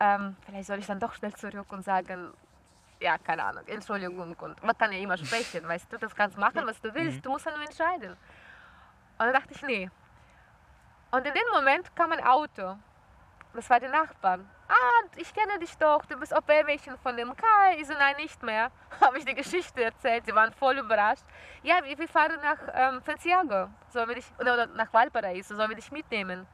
[0.00, 2.32] ähm, vielleicht soll ich dann doch schnell zurück und sagen,
[3.00, 4.34] ja, keine Ahnung, Entschuldigung.
[4.34, 7.30] Und man kann ja immer sprechen, weißt du, das kannst machen, was du willst, du
[7.30, 8.12] musst ja nur entscheiden.
[8.12, 8.18] Und
[9.18, 9.90] dann dachte ich, nee.
[11.10, 12.76] Und in dem Moment kam ein Auto.
[13.54, 14.40] Das war der Nachbar.
[14.68, 17.78] Ah, ich kenne dich doch, du bist Au-pair-Mädchen von dem Kai.
[17.78, 18.70] Ich so, nein, nicht mehr.
[19.00, 21.24] Habe ich die Geschichte erzählt, sie waren voll überrascht.
[21.62, 25.76] Ja, wir, fahren nach ähm, Santiago, sollen wir dich, oder, oder nach Valparaiso, sollen wir
[25.76, 26.46] dich mitnehmen?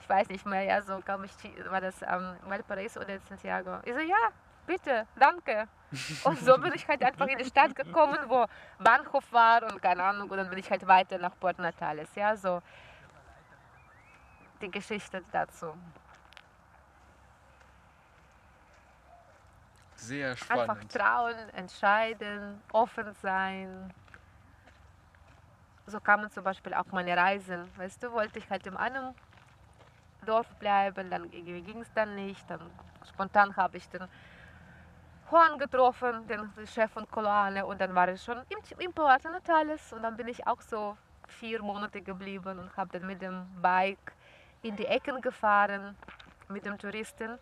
[0.00, 3.80] Ich weiß nicht mehr, ja, so glaube ich, war das ähm, Valparaiso oder Santiago.
[3.84, 4.30] Ich so, ja,
[4.70, 5.68] bitte, danke.
[6.22, 8.46] Und so bin ich halt einfach in die Stadt gekommen, wo
[8.78, 12.36] Bahnhof war und keine Ahnung, und dann bin ich halt weiter nach Puerto Natales, ja,
[12.36, 12.62] so
[14.60, 15.74] die Geschichte dazu.
[19.96, 20.92] Sehr Einfach spannend.
[20.92, 23.92] trauen, entscheiden, offen sein.
[25.86, 27.68] So kamen zum Beispiel auch meine Reisen.
[27.76, 29.14] Weißt du, wollte ich halt in einem
[30.24, 32.48] Dorf bleiben, dann ging es dann nicht.
[32.48, 32.60] Dann
[33.08, 34.08] spontan habe ich den
[35.30, 39.92] Juan getroffen, den Chef von Coloane, und dann war ich schon im, im Puerto Natales.
[39.92, 40.96] Und dann bin ich auch so
[41.28, 44.12] vier Monate geblieben und habe dann mit dem Bike
[44.62, 45.96] in die Ecken gefahren
[46.48, 47.38] mit dem Touristen.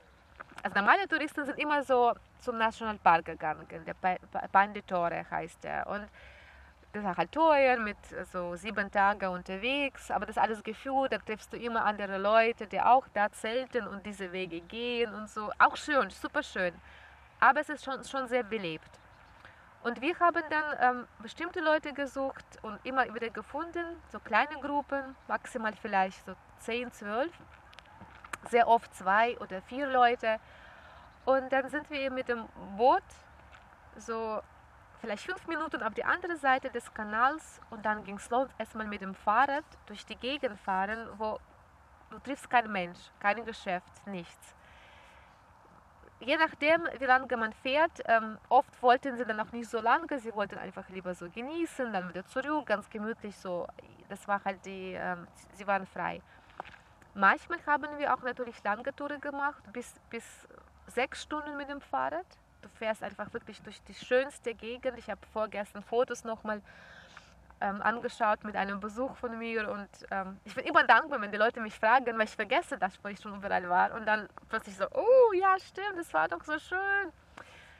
[0.62, 3.66] Also normale Touristen sind immer so zum Nationalpark gegangen.
[3.86, 5.86] Der Pa- Pa- Pan de Torre heißt er.
[5.86, 6.06] Und
[6.92, 7.96] das war halt teuer, mit
[8.32, 12.80] so sieben Tagen unterwegs, aber das alles geführt, da triffst du immer andere Leute, die
[12.80, 15.50] auch da zelten und diese Wege gehen und so.
[15.58, 16.74] Auch schön, super schön.
[17.40, 18.90] Aber es ist schon, schon sehr belebt.
[19.82, 25.16] Und wir haben dann ähm, bestimmte Leute gesucht und immer wieder gefunden, so kleine Gruppen,
[25.28, 27.32] maximal vielleicht so 10, 12,
[28.50, 30.40] sehr oft zwei oder vier Leute.
[31.24, 33.02] Und dann sind wir mit dem Boot
[33.96, 34.40] so
[35.00, 38.86] vielleicht fünf Minuten auf die andere Seite des Kanals und dann ging es los, erstmal
[38.86, 41.38] mit dem Fahrrad durch die Gegend fahren, wo
[42.10, 44.54] du triffst keinen Mensch, kein Geschäft, nichts.
[46.20, 50.18] Je nachdem, wie lange man fährt, ähm, oft wollten sie dann auch nicht so lange,
[50.18, 53.68] sie wollten einfach lieber so genießen, dann wieder zurück, ganz gemütlich so.
[54.08, 56.20] Das war halt die, ähm, sie waren frei.
[57.14, 60.24] Manchmal haben wir auch natürlich lange Touren gemacht, bis, bis
[60.88, 62.26] sechs Stunden mit dem Fahrrad.
[62.62, 64.98] Du fährst einfach wirklich durch die schönste Gegend.
[64.98, 66.62] Ich habe vorgestern Fotos nochmal
[67.60, 71.38] ähm, angeschaut mit einem Besuch von mir und ähm, ich bin immer dankbar, wenn die
[71.38, 74.76] Leute mich fragen, weil ich vergesse das, wo ich schon überall war und dann plötzlich
[74.76, 77.12] so, oh ja stimmt, das war doch so schön.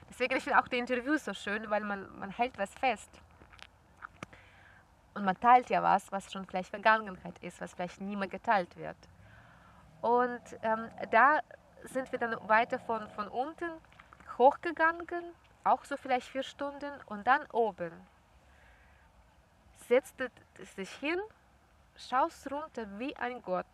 [0.09, 3.21] Deswegen ich finde auch die Interviews so schön, weil man, man hält was fest.
[5.15, 8.77] Und man teilt ja was, was schon vielleicht Vergangenheit ist, was vielleicht nie mehr geteilt
[8.77, 8.97] wird.
[10.01, 11.41] Und ähm, da
[11.85, 13.71] sind wir dann weiter von, von unten
[14.39, 17.91] hochgegangen, auch so vielleicht vier Stunden und dann oben.
[19.89, 20.15] Setzt
[20.77, 21.19] sich hin,
[21.97, 23.67] schaust runter wie ein Gott.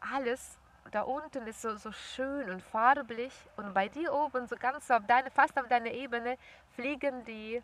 [0.00, 0.58] Alles
[0.90, 5.06] da unten ist so, so schön und farblich und bei dir oben, so ganz auf
[5.06, 6.36] deine, fast auf deiner Ebene,
[6.74, 7.62] fliegen die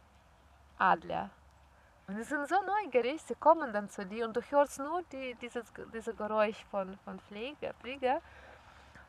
[0.78, 1.30] Adler.
[2.06, 5.34] Und sie sind so neugierig, sie kommen dann zu dir und du hörst nur die,
[5.34, 8.22] dieses, dieses Geräusch von, von Flieger, Flieger.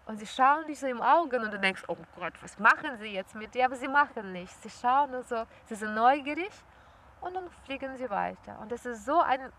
[0.07, 3.13] Und sie schauen dich so im Augen und du denkst, oh Gott, was machen sie
[3.13, 3.65] jetzt mit dir?
[3.65, 4.63] Aber sie machen nichts.
[4.63, 6.51] Sie schauen und so, sie sind neugierig
[7.21, 8.59] und dann fliegen sie weiter.
[8.59, 9.51] Und das ist so ein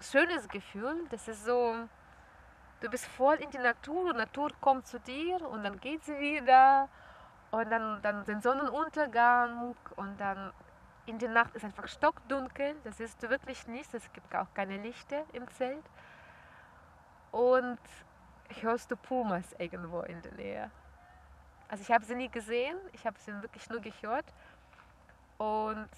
[0.00, 1.06] schönes Gefühl.
[1.10, 1.74] Das ist so,
[2.80, 6.18] du bist voll in die Natur und Natur kommt zu dir und dann geht sie
[6.18, 6.88] wieder.
[7.50, 10.52] Und dann, dann den Sonnenuntergang und dann
[11.06, 12.76] in der Nacht ist einfach stockdunkel.
[12.84, 13.92] Das ist wirklich nichts.
[13.94, 15.84] Es gibt auch keine Lichter im Zelt.
[17.32, 17.80] Und
[18.60, 20.70] hörst du Pumas irgendwo in der Nähe.
[21.68, 24.24] Also ich habe sie nie gesehen, ich habe sie wirklich nur gehört
[25.38, 25.88] und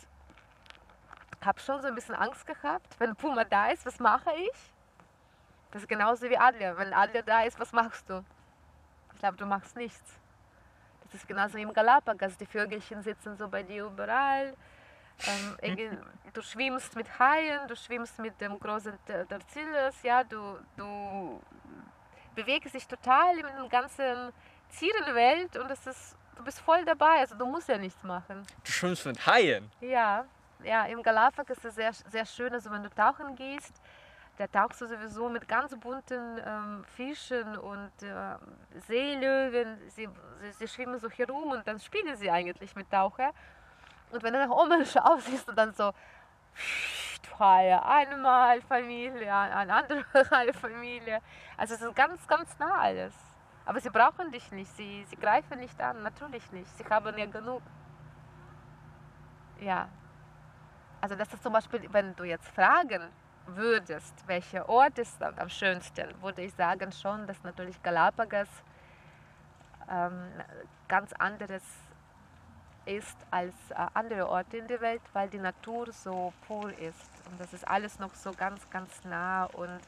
[1.45, 4.72] habe schon so ein bisschen Angst gehabt, wenn Puma da ist, was mache ich?
[5.70, 6.76] Das ist genauso wie Adler.
[6.76, 8.24] Wenn Adler da ist, was machst du?
[9.14, 10.18] Ich glaube, du machst nichts.
[11.05, 12.36] Das ist genauso wie im Galapagos.
[12.36, 14.55] Die Vögelchen sitzen so bei dir überall.
[15.26, 15.99] Ähm,
[16.32, 21.40] du schwimmst mit Haien, du schwimmst mit dem großen Tarzillus, ja, du, du
[22.34, 24.32] bewege sich total in der ganzen
[24.78, 28.45] Tierenwelt und es ist, du bist voll dabei, also du musst ja nichts machen.
[28.64, 29.70] Du schwimmst mit Haien?
[29.80, 30.24] Ja,
[30.65, 33.81] ja, im Galapagos ist es sehr, sehr schön, also wenn du tauchen gehst,
[34.39, 38.37] da tauchst du sowieso mit ganz bunten ähm, Fischen und äh,
[38.87, 40.09] Seelöwen, sie,
[40.41, 43.33] sie, sie, schwimmen so herum und dann spielen sie eigentlich mit Taucher.
[44.11, 45.93] Und wenn du nach oben schaust, siehst du dann so
[47.39, 50.05] Haie, eine Familie, eine andere
[50.55, 51.21] Familie.
[51.57, 53.15] Also es ist ganz, ganz nah alles.
[53.65, 56.69] Aber sie brauchen dich nicht, sie, sie greifen nicht an, natürlich nicht.
[56.77, 57.63] Sie haben ja genug.
[59.61, 59.89] Ja.
[61.03, 63.03] Also das ist zum Beispiel, wenn du jetzt fragen
[63.47, 68.47] würdest, welcher Ort ist am schönsten, würde ich sagen schon, dass natürlich Galapagos
[69.91, 70.31] ähm,
[70.87, 71.63] ganz anderes
[72.85, 77.11] ist als äh, andere Orte in der Welt, weil die Natur so pur ist.
[77.29, 79.81] Und das ist alles noch so ganz, ganz nah und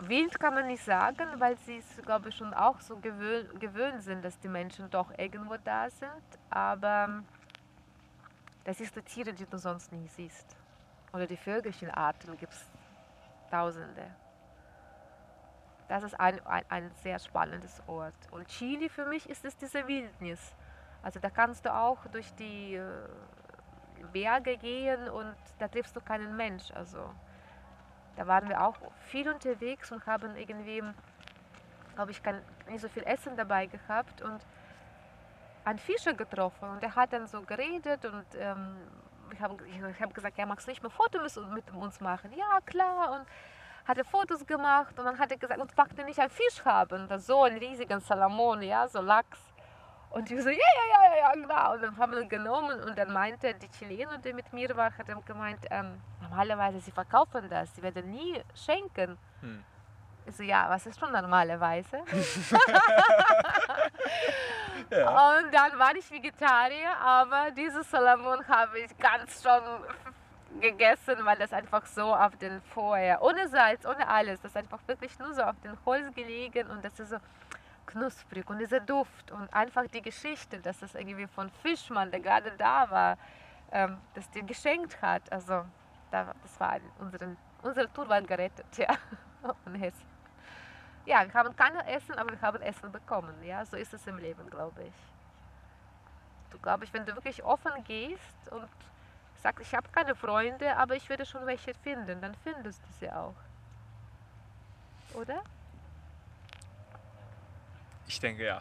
[0.00, 4.02] wild kann man nicht sagen, weil sie es, glaube ich, schon auch so gewöhnt, gewöhnt
[4.02, 6.10] sind, dass die Menschen doch irgendwo da sind.
[6.50, 7.22] Aber
[8.64, 10.56] das ist die Tiere, die du sonst nie siehst.
[11.12, 12.66] Oder die Vögelchenarten gibt es
[13.50, 14.10] tausende.
[15.88, 18.14] Das ist ein, ein, ein sehr spannendes Ort.
[18.30, 20.54] Und Chile für mich ist es diese Wildnis.
[21.02, 22.84] Also da kannst du auch durch die äh,
[24.12, 26.70] Berge gehen und da triffst du keinen Mensch.
[26.72, 26.98] Also
[28.16, 30.82] da waren wir auch viel unterwegs und haben irgendwie,
[31.94, 34.44] glaube ich, kein, nicht so viel Essen dabei gehabt und
[35.68, 38.76] einen Fischer getroffen und er hat dann so geredet und ähm,
[39.32, 39.56] ich habe
[40.00, 42.32] hab gesagt, ja, magst du nicht mehr Fotos mit uns machen?
[42.34, 43.12] Ja, klar.
[43.12, 43.26] Und
[43.86, 47.08] hat er Fotos gemacht und dann hat er gesagt, und packte nicht einen Fisch haben,
[47.18, 49.38] so einen riesigen Salamon, ja, so Lachs.
[50.10, 51.74] Und ich so, ja, ja, ja, ja, genau.
[51.74, 54.96] Und dann haben wir ihn genommen und dann meinte die Chilener, die mit mir war,
[54.96, 59.18] hat er gemeint, ähm, normalerweise, sie verkaufen das, sie werden nie schenken.
[59.40, 59.62] Hm.
[60.24, 61.98] Ich so, ja, was ist schon normalerweise?
[64.90, 65.38] ja.
[65.38, 69.62] Und dann war ich Vegetarier, aber dieses Salamon habe ich ganz schon
[70.60, 75.18] gegessen, weil das einfach so auf den Feuer, ohne Salz, ohne alles, das einfach wirklich
[75.18, 77.18] nur so auf den Holz gelegen und das ist so
[77.86, 82.52] knusprig und dieser Duft und einfach die Geschichte, dass das irgendwie von Fischmann, der gerade
[82.56, 83.18] da war,
[83.72, 85.30] ähm, das dir geschenkt hat.
[85.32, 85.64] Also
[86.10, 88.94] da, das war unsere, unsere Tour war gerettet, ja,
[89.66, 90.07] in Hessen.
[91.08, 93.42] Ja, wir haben kein Essen, aber wir haben Essen bekommen.
[93.42, 94.92] Ja, so ist es im Leben, glaube ich.
[96.50, 98.68] Du glaube ich, wenn du wirklich offen gehst und
[99.42, 103.10] sagst, ich habe keine Freunde, aber ich werde schon welche finden, dann findest du sie
[103.10, 103.34] auch.
[105.14, 105.42] Oder?
[108.06, 108.60] Ich denke ja.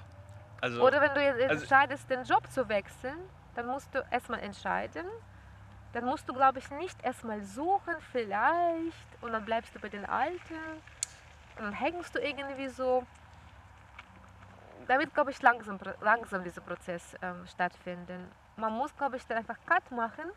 [0.61, 4.39] Also, Oder wenn du jetzt also- entscheidest, den Job zu wechseln, dann musst du erstmal
[4.39, 5.05] entscheiden.
[5.91, 10.05] Dann musst du, glaube ich, nicht erstmal suchen, vielleicht, und dann bleibst du bei den
[10.05, 10.55] Alten.
[11.57, 13.05] Und dann hängst du irgendwie so.
[14.87, 18.31] Da wird, glaube ich, langsam, langsam dieser Prozess ähm, stattfinden.
[18.55, 20.31] Man muss, glaube ich, dann einfach Cut machen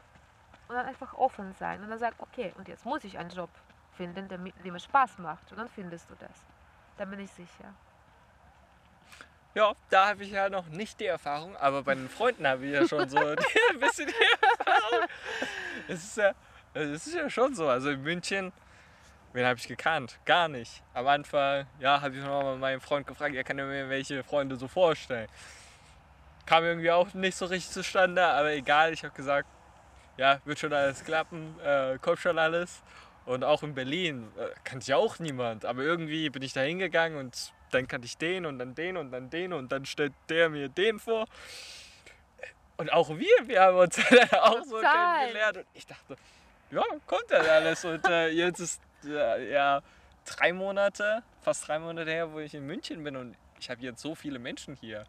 [0.69, 1.83] und dann einfach offen sein.
[1.83, 3.51] Und dann sagen, okay, und jetzt muss ich einen Job
[3.93, 5.53] finden, der, der mir Spaß macht.
[5.53, 6.47] Und dann findest du das.
[6.97, 7.75] Da bin ich sicher.
[9.55, 12.73] ja, da habe ich ja noch nicht die Erfahrung, aber bei den Freunden habe ich
[12.73, 13.37] ja schon so ein
[13.79, 15.09] bisschen die Erfahrung.
[15.89, 16.33] Es ist ja,
[16.75, 17.69] es ist ja schon so.
[17.69, 18.53] Also in München,
[19.33, 20.19] wen habe ich gekannt?
[20.25, 20.83] Gar nicht.
[20.95, 24.57] Am Anfang, ja, habe ich noch mal meinen Freund gefragt, er kann mir welche Freunde
[24.57, 25.29] so vorstellen.
[26.47, 29.49] Kam irgendwie auch nicht so richtig zustande, aber egal, ich habe gesagt,
[30.17, 32.83] ja, wird schon alles klappen, äh, kommt schon alles.
[33.27, 37.19] Und auch in Berlin äh, kannte ich auch niemand, aber irgendwie bin ich da hingegangen
[37.19, 40.49] und dann kannte ich den und dann den und dann den und dann stellt der
[40.49, 41.27] mir den vor.
[42.77, 46.17] Und auch wir, wir haben uns dann auch so kennengelernt und ich dachte,
[46.71, 47.85] ja, kommt dann alles.
[47.85, 48.81] Und äh, jetzt ist
[49.37, 49.83] ja
[50.25, 54.01] drei Monate, fast drei Monate her, wo ich in München bin und ich habe jetzt
[54.01, 55.05] so viele Menschen hier.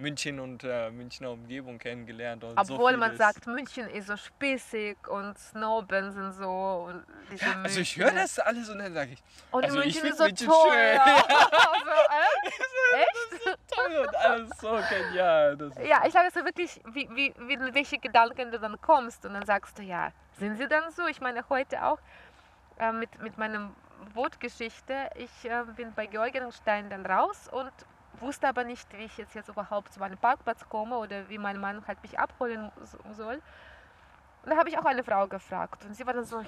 [0.00, 2.42] München und äh, Münchner Umgebung kennengelernt.
[2.42, 3.18] Und so Obwohl man vieles.
[3.18, 6.86] sagt, München ist so spießig und Snowbands und so.
[6.88, 10.02] Und diese Also ich höre das alles und dann sage ich, Und also ich München
[10.02, 10.70] find ist so München toll.
[10.70, 10.94] schön.
[10.94, 11.16] Ja.
[11.16, 13.02] also, äh?
[13.02, 13.58] Echt?
[13.68, 15.58] toll und alles so genial.
[15.86, 19.24] Ja, ich es ist wirklich, wie, wie, wie, welche Gedanken du dann kommst.
[19.26, 21.06] Und dann sagst du, ja, sind sie dann so?
[21.06, 21.98] Ich meine, heute auch
[22.80, 23.74] äh, mit, mit meinem
[24.14, 25.10] Bootgeschichte.
[25.14, 27.72] Ich äh, bin bei Georgenstein dann raus und
[28.20, 31.58] wusste aber nicht, wie ich jetzt, jetzt überhaupt zu meinem Parkplatz komme oder wie mein
[31.60, 33.40] Mann halt mich abholen so- soll.
[34.42, 36.42] Und da habe ich auch eine Frau gefragt und sie war dann so,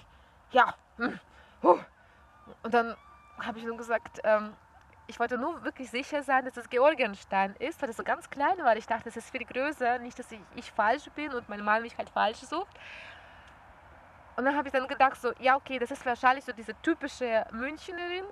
[0.51, 1.18] ja, hm,
[1.62, 1.78] huh.
[2.62, 2.97] und dann
[3.39, 4.55] habe ich nur gesagt, ähm,
[5.07, 8.57] ich wollte nur wirklich sicher sein, dass es Georgenstein ist, weil es so ganz klein
[8.59, 8.76] war.
[8.76, 11.83] Ich dachte, es ist viel größer, nicht, dass ich, ich falsch bin und mein Mann
[11.83, 12.74] mich halt falsch sucht.
[14.37, 17.45] Und dann habe ich dann gedacht, so, ja, okay, das ist wahrscheinlich so diese typische
[17.53, 18.24] Münchnerin,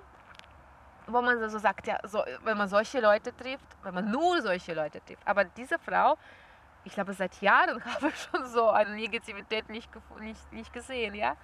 [1.07, 4.73] wo man so sagt, ja, so, wenn man solche Leute trifft, wenn man nur solche
[4.73, 5.27] Leute trifft.
[5.27, 6.17] Aber diese Frau,
[6.83, 9.89] ich glaube, seit Jahren habe ich schon so eine Negativität nicht,
[10.19, 11.35] nicht, nicht gesehen, ja.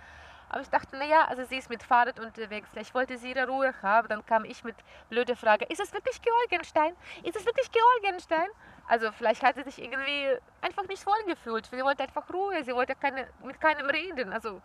[0.49, 3.73] Aber ich dachte, naja, also sie ist mit Fahrrad unterwegs, vielleicht wollte sie ihre Ruhe
[3.81, 4.07] haben.
[4.07, 4.75] Dann kam ich mit
[5.09, 6.95] blöder Frage, ist es wirklich Georgenstein?
[7.23, 8.47] Ist es wirklich Georgenstein?
[8.87, 11.65] Also vielleicht hat sie sich irgendwie einfach nicht wohl gefühlt.
[11.65, 14.31] Sie wollte einfach Ruhe, sie wollte keine, mit keinem reden.
[14.31, 14.61] Also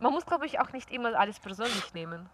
[0.00, 2.28] man muss, glaube ich, auch nicht immer alles persönlich nehmen.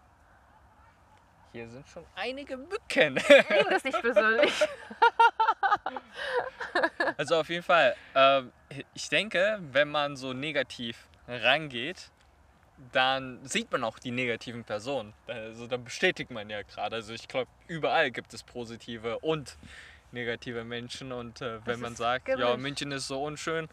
[1.51, 3.13] Hier sind schon einige Mücken.
[3.15, 4.53] Nimm das nicht persönlich.
[7.17, 8.51] Also auf jeden Fall, ähm,
[8.93, 12.11] ich denke, wenn man so negativ rangeht,
[12.91, 15.13] dann sieht man auch die negativen Personen.
[15.25, 16.97] Also dann bestätigt man ja gerade.
[16.97, 19.57] Also ich glaube, überall gibt es positive und
[20.17, 21.11] negative Menschen.
[21.11, 22.57] Und äh, wenn Das man sagt, ja, gemischt.
[22.57, 23.69] München ist so unschön,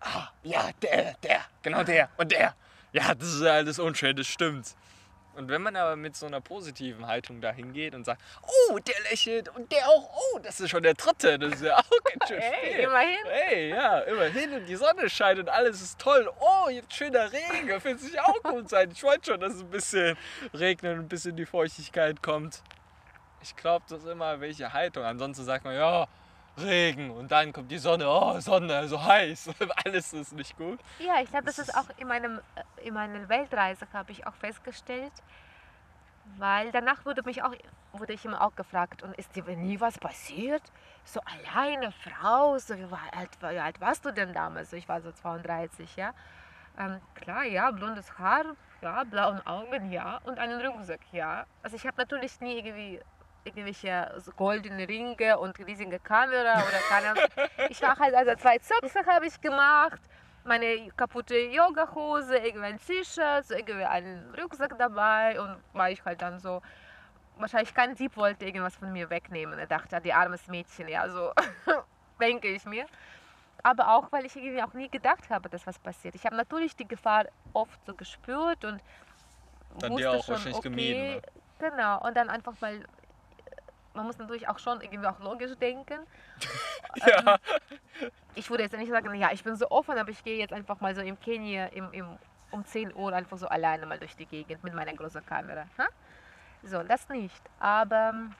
[0.00, 2.54] ah, ja, der, der, genau der und der.
[2.92, 4.74] Ja, das ist alles unschön, das stimmt.
[5.36, 8.22] Und wenn man aber mit so einer positiven Haltung da hingeht und sagt,
[8.70, 11.76] oh, der lächelt und der auch, oh, das ist schon der dritte, das ist ja
[11.76, 13.18] auch ganz schön Hey, immerhin.
[13.24, 16.30] Hey, ja, immerhin und die Sonne scheint und alles ist toll.
[16.38, 18.92] Oh, jetzt schöner Regen, fühlt sich auch gut sein.
[18.92, 20.16] Ich wollte schon, dass es ein bisschen
[20.52, 22.62] regnet und ein bisschen die Feuchtigkeit kommt.
[23.44, 25.04] Ich glaube, das ist immer welche Haltung.
[25.04, 26.06] Ansonsten sagt man, ja,
[26.56, 29.50] Regen und dann kommt die Sonne, oh, Sonne, so heiß.
[29.84, 30.80] Alles ist nicht gut.
[30.98, 34.34] Ja, ich glaube, das ist auch in, meinem, äh, in meiner Weltreise, habe ich auch
[34.34, 35.12] festgestellt.
[36.38, 37.54] Weil danach wurde, mich auch,
[37.92, 40.62] wurde ich immer auch gefragt, und ist dir nie was passiert?
[41.04, 44.70] So alleine, Frau, so wie alt, wie alt warst du denn damals?
[44.70, 46.14] So, Ich war so 32, ja.
[46.78, 51.44] Ähm, klar, ja, blondes Haar, ja, blauen Augen, ja, und einen Rucksack, ja.
[51.62, 53.00] Also ich habe natürlich nie irgendwie
[53.44, 57.24] irgendwelche goldene Ringe und riesige Kamera oder keine Ahnung.
[57.68, 60.00] Ich war halt, also zwei Zöpfe habe ich gemacht,
[60.44, 66.22] meine kaputte Yogahose, irgendwie ein T-Shirt, so irgendwie einen Rucksack dabei und war ich halt
[66.22, 66.62] dann so,
[67.36, 69.58] wahrscheinlich kein Dieb wollte irgendwas von mir wegnehmen.
[69.58, 71.32] Er dachte, die armes Mädchen, ja, so
[72.20, 72.86] denke ich mir.
[73.62, 76.14] Aber auch, weil ich irgendwie auch nie gedacht habe, dass was passiert.
[76.14, 77.24] Ich habe natürlich die Gefahr
[77.54, 78.82] oft so gespürt und
[79.78, 81.22] Dann wusste dir auch schon, wahrscheinlich okay, gemieden, ne?
[81.58, 82.84] Genau, und dann einfach mal
[83.94, 86.00] man muss natürlich auch schon irgendwie auch logisch denken.
[87.06, 87.38] Ja.
[88.36, 90.80] Ich würde jetzt nicht sagen, ja, ich bin so offen, aber ich gehe jetzt einfach
[90.80, 92.18] mal so im Kenia im, im,
[92.52, 95.66] um 10 Uhr einfach so alleine mal durch die Gegend mit meiner großen Kamera.
[95.76, 95.86] Ha?
[96.62, 97.42] So, das nicht.
[97.58, 98.34] Aber ähm,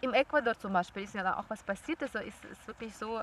[0.00, 2.02] im Ecuador zum Beispiel ist ja da auch was passiert.
[2.02, 3.20] Also ist es wirklich so,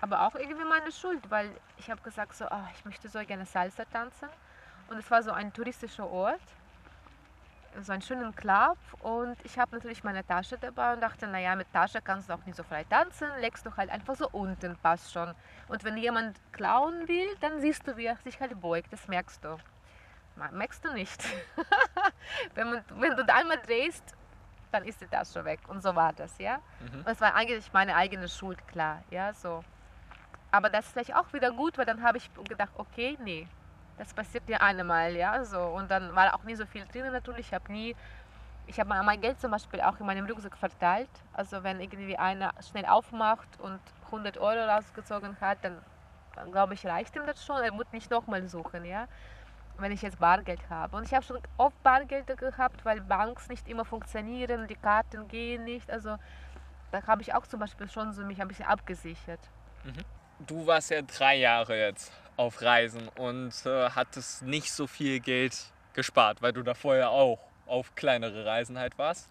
[0.00, 3.46] aber auch irgendwie meine Schuld, weil ich habe gesagt, so, ah, ich möchte so gerne
[3.46, 4.28] Salsa tanzen.
[4.88, 6.42] Und es war so ein touristischer Ort,
[7.82, 8.78] so einen schönen Club.
[9.00, 12.44] Und ich habe natürlich meine Tasche dabei und dachte, naja, mit Tasche kannst du auch
[12.46, 15.34] nicht so frei tanzen, legst du halt einfach so unten, passt schon.
[15.68, 19.44] Und wenn jemand klauen will, dann siehst du, wie er sich halt beugt, das merkst
[19.44, 19.56] du.
[20.52, 21.24] Merkst du nicht.
[22.54, 24.14] wenn, man, wenn du da einmal drehst,
[24.72, 25.60] dann ist die Tasche weg.
[25.68, 26.58] Und so war das, ja.
[26.80, 27.00] Mhm.
[27.00, 29.64] Und es war eigentlich meine eigene Schuld, klar, ja, so.
[30.50, 33.48] Aber das ist vielleicht auch wieder gut, weil dann habe ich gedacht, okay, nee,
[33.98, 35.60] das passiert dir einmal, ja, so.
[35.60, 37.46] Und dann war auch nie so viel drin natürlich.
[37.46, 37.94] Ich habe nie,
[38.66, 41.10] ich habe mein Geld zum Beispiel auch in meinem Rucksack verteilt.
[41.32, 45.78] Also wenn irgendwie einer schnell aufmacht und 100 Euro rausgezogen hat, dann,
[46.34, 47.62] dann glaube ich, reicht ihm das schon.
[47.62, 49.06] Er muss nicht nochmal suchen, ja
[49.78, 50.96] wenn ich jetzt Bargeld habe.
[50.96, 55.64] Und ich habe schon oft Bargeld gehabt, weil Banks nicht immer funktionieren, die Karten gehen
[55.64, 55.90] nicht.
[55.90, 56.16] Also
[56.92, 59.40] da habe ich auch zum Beispiel schon so mich ein bisschen abgesichert.
[60.38, 65.72] Du warst ja drei Jahre jetzt auf Reisen und äh, hattest nicht so viel Geld
[65.92, 69.30] gespart, weil du da vorher auch auf kleinere Reisen halt warst.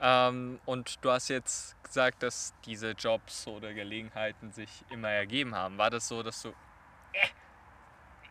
[0.00, 5.78] Ähm, und du hast jetzt gesagt, dass diese Jobs oder Gelegenheiten sich immer ergeben haben.
[5.78, 6.54] War das so, dass du,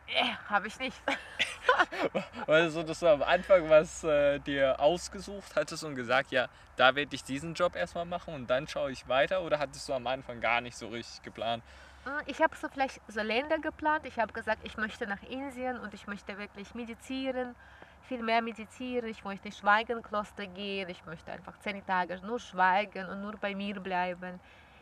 [0.07, 0.97] Äh, habe ich nicht.
[2.45, 6.49] war das so, dass du am Anfang was äh, dir ausgesucht hattest und gesagt, ja,
[6.75, 9.41] da werde ich diesen Job erstmal machen und dann schaue ich weiter?
[9.41, 11.63] Oder hattest du am Anfang gar nicht so richtig geplant?
[12.05, 14.05] Äh, Ich habe so vielleicht so Länder geplant.
[14.05, 17.55] Ich habe gesagt, ich möchte nach Indien und ich möchte wirklich meditieren,
[18.03, 19.09] viel mehr meditieren.
[19.09, 20.89] Ich möchte ins Schweigenkloster gehen.
[20.89, 24.39] Ich möchte einfach zehn Tage nur schweigen und nur bei mir bleiben.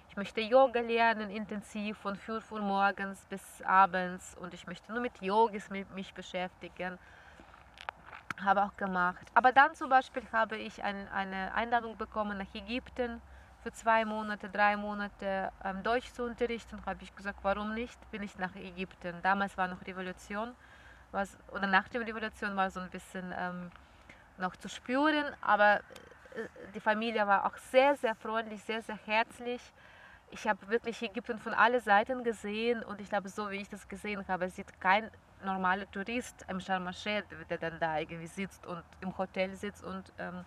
[0.09, 4.35] Ich möchte Yoga lernen, intensiv von 5 Uhr morgens bis abends.
[4.35, 6.99] Und ich möchte nur mit Yogis mich beschäftigen.
[8.43, 9.25] Habe auch gemacht.
[9.35, 13.21] Aber dann zum Beispiel habe ich ein, eine Einladung bekommen nach Ägypten
[13.63, 16.83] für zwei Monate, drei Monate ähm, Deutsch zu unterrichten.
[16.85, 17.99] Habe ich gesagt, warum nicht?
[18.11, 19.15] Bin ich nach Ägypten.
[19.21, 20.55] Damals war noch Revolution.
[21.11, 23.71] Was, oder nach der Revolution war so ein bisschen ähm,
[24.37, 25.25] noch zu spüren.
[25.41, 25.81] Aber äh,
[26.73, 29.61] die Familie war auch sehr, sehr freundlich, sehr, sehr herzlich.
[30.31, 33.87] Ich habe wirklich Ägypten von allen Seiten gesehen und ich glaube, so wie ich das
[33.87, 35.11] gesehen habe, sieht kein
[35.43, 36.89] normaler Tourist im Sharm
[37.49, 40.45] der dann da irgendwie sitzt und im Hotel sitzt und ähm,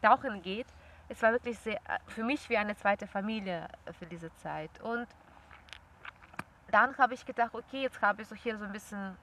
[0.00, 0.66] tauchen geht.
[1.08, 3.66] Es war wirklich sehr, für mich wie eine zweite Familie
[3.98, 4.70] für diese Zeit.
[4.82, 5.06] Und
[6.70, 9.16] dann habe ich gedacht, okay, jetzt habe ich so hier so ein bisschen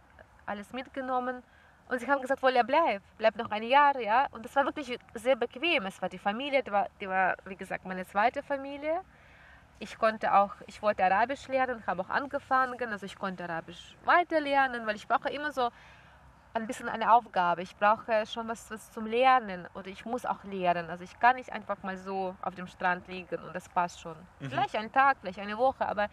[0.45, 1.43] alles mitgenommen.
[1.87, 4.27] Und sie haben gesagt, wohl er bleibt, bleibt noch ein Jahr, ja.
[4.31, 5.85] Und das war wirklich sehr bequem.
[5.85, 9.01] Es war die Familie, die war, die war wie gesagt, meine zweite Familie.
[9.77, 14.39] Ich konnte auch, ich wollte Arabisch lernen, habe auch angefangen, also ich konnte Arabisch weiter
[14.39, 15.69] lernen, weil ich brauche immer so
[16.55, 17.61] ein bisschen eine Aufgabe.
[17.61, 20.89] Ich brauche schon was, was zum Lernen oder ich muss auch lernen.
[20.89, 24.15] Also ich kann nicht einfach mal so auf dem Strand liegen und das passt schon.
[24.39, 26.07] Vielleicht einen Tag, vielleicht eine Woche, aber,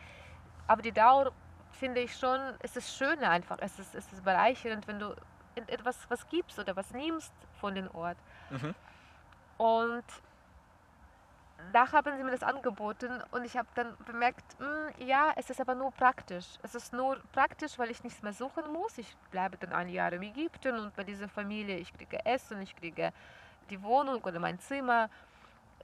[0.66, 1.30] aber die Dauer
[1.70, 3.59] finde ich schon, es ist schöner einfach.
[3.61, 5.14] Es ist, es ist bereichernd, wenn du
[5.55, 8.18] etwas was gibst oder was nimmst von dem Ort.
[8.51, 8.74] Mhm.
[9.59, 10.05] Und
[11.73, 15.61] da haben sie mir das angeboten und ich habe dann bemerkt, "Hm, ja, es ist
[15.61, 16.47] aber nur praktisch.
[16.63, 18.99] Es ist nur praktisch, weil ich nichts mehr suchen muss.
[18.99, 22.75] Ich bleibe dann ein Jahr in Ägypten und bei dieser Familie, ich kriege Essen, ich
[22.75, 23.13] kriege
[23.71, 25.09] die Wohnung oder mein Zimmer.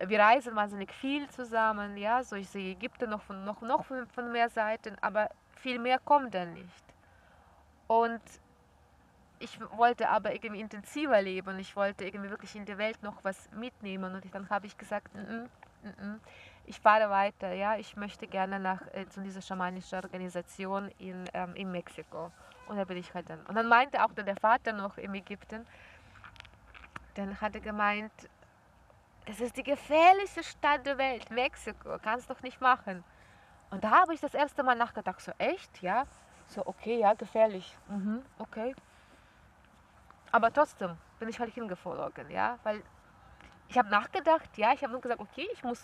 [0.01, 4.33] Wir reisen wahnsinnig viel zusammen, ja, so ich sehe Ägypten noch von, noch, noch von,
[4.33, 6.85] mehr Seiten, aber viel mehr kommt dann nicht.
[7.89, 8.21] Und
[9.41, 11.59] ich wollte aber irgendwie intensiver leben.
[11.59, 14.15] Ich wollte irgendwie wirklich in der Welt noch was mitnehmen.
[14.15, 15.49] Und dann habe ich gesagt, "Mm, mm, mm, mm,
[16.65, 17.53] ich fahre weiter.
[17.53, 22.31] Ja, ich möchte gerne nach äh, zu dieser schamanischen Organisation in, ähm, in Mexiko.
[22.69, 23.41] Und da bin ich halt dann.
[23.47, 25.67] Und dann meinte auch der Vater noch in Ägypten,
[27.15, 28.13] dann hat er gemeint,
[29.27, 33.03] das ist die gefährlichste Stadt der Welt, Mexiko, kannst doch nicht machen.
[33.71, 36.07] Und da habe ich das erste Mal nachgedacht, so echt, ja?
[36.47, 37.77] So, okay, ja, gefährlich.
[37.89, 38.75] Mhm, okay.
[40.33, 42.83] Aber trotzdem bin ich halt hingeflogen, ja, weil
[43.69, 45.83] ich habe nachgedacht, ja, ich habe nur gesagt, okay, ich muss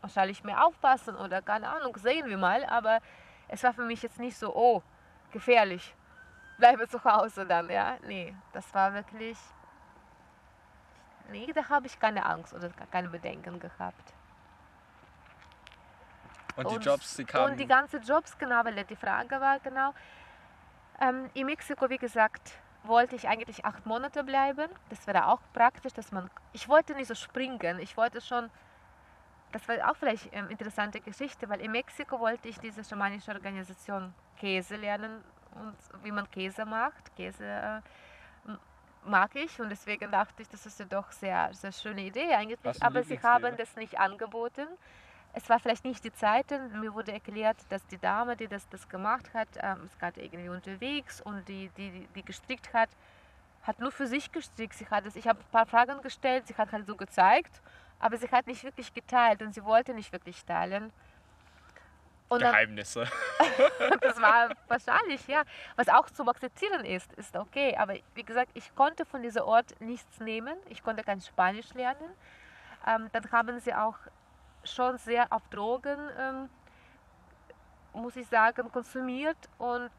[0.00, 3.00] wahrscheinlich mehr aufpassen oder keine Ahnung, sehen wir mal, aber
[3.48, 4.82] es war für mich jetzt nicht so, oh,
[5.30, 5.94] gefährlich,
[6.58, 9.38] bleibe zu Hause dann, ja, nee, das war wirklich,
[11.30, 14.14] nee, da habe ich keine Angst oder keine Bedenken gehabt.
[16.56, 17.52] Und die Jobs, die kamen.
[17.52, 19.94] Und die ganzen Jobs, genau, weil die Frage war genau.
[21.00, 22.52] Ähm, in Mexiko, wie gesagt,
[22.84, 24.68] wollte ich eigentlich acht Monate bleiben.
[24.88, 26.30] Das wäre auch praktisch, dass man.
[26.52, 27.78] Ich wollte nicht so springen.
[27.78, 28.50] Ich wollte schon.
[29.52, 34.14] Das war auch vielleicht eine interessante Geschichte, weil in Mexiko wollte ich diese schamanische Organisation
[34.38, 35.22] Käse lernen
[35.54, 37.14] und wie man Käse macht.
[37.16, 37.80] Käse äh,
[39.04, 42.82] mag ich und deswegen dachte ich, das ist ja doch sehr, sehr schöne Idee eigentlich.
[42.82, 44.66] Aber sie haben das nicht angeboten.
[45.34, 48.88] Es war vielleicht nicht die Zeit, mir wurde erklärt, dass die Dame, die das, das
[48.88, 52.90] gemacht hat, ähm, ist gerade irgendwie unterwegs und die, die, die gestrickt hat,
[53.62, 54.74] hat nur für sich gestrickt.
[54.74, 57.62] Sie hat es, ich habe ein paar Fragen gestellt, sie hat halt so gezeigt,
[57.98, 60.92] aber sie hat nicht wirklich geteilt und sie wollte nicht wirklich teilen.
[62.28, 63.06] Und Geheimnisse.
[63.78, 65.42] Dann, das war wahrscheinlich, ja.
[65.76, 67.76] Was auch zu akzeptieren ist, ist okay.
[67.76, 70.56] Aber wie gesagt, ich konnte von diesem Ort nichts nehmen.
[70.70, 72.08] Ich konnte kein Spanisch lernen.
[72.86, 73.96] Ähm, dann haben sie auch
[74.64, 76.48] schon sehr auf Drogen, ähm,
[77.94, 79.90] muss ich sagen, konsumiert und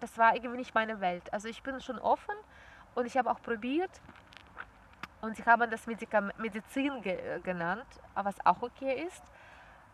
[0.00, 1.32] das war irgendwie nicht meine Welt.
[1.32, 2.34] Also ich bin schon offen
[2.94, 3.90] und ich habe auch probiert
[5.20, 9.22] und sie haben das Medikam Medizin ge genannt, was auch okay ist.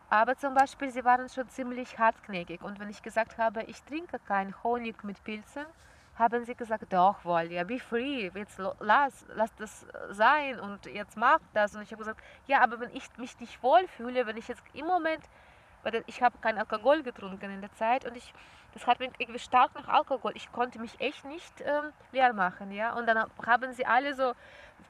[0.09, 4.21] Aber zum Beispiel, sie waren schon ziemlich hartnäckig und wenn ich gesagt habe, ich trinke
[4.21, 5.67] keinen Honig mit Pilzen,
[6.19, 11.41] haben sie gesagt, doch, Volja, be free, jetzt lass, lass das sein und jetzt mach
[11.53, 11.75] das.
[11.75, 14.87] Und ich habe gesagt, ja, aber wenn ich mich nicht wohlfühle, wenn ich jetzt im
[14.87, 15.23] Moment,
[15.83, 18.33] weil ich habe keinen Alkohol getrunken in der Zeit und ich,
[18.73, 20.33] das hat mich irgendwie stark nach Alkohol.
[20.35, 22.95] Ich konnte mich echt nicht ähm, leer machen, ja.
[22.95, 24.33] Und dann haben sie alle so,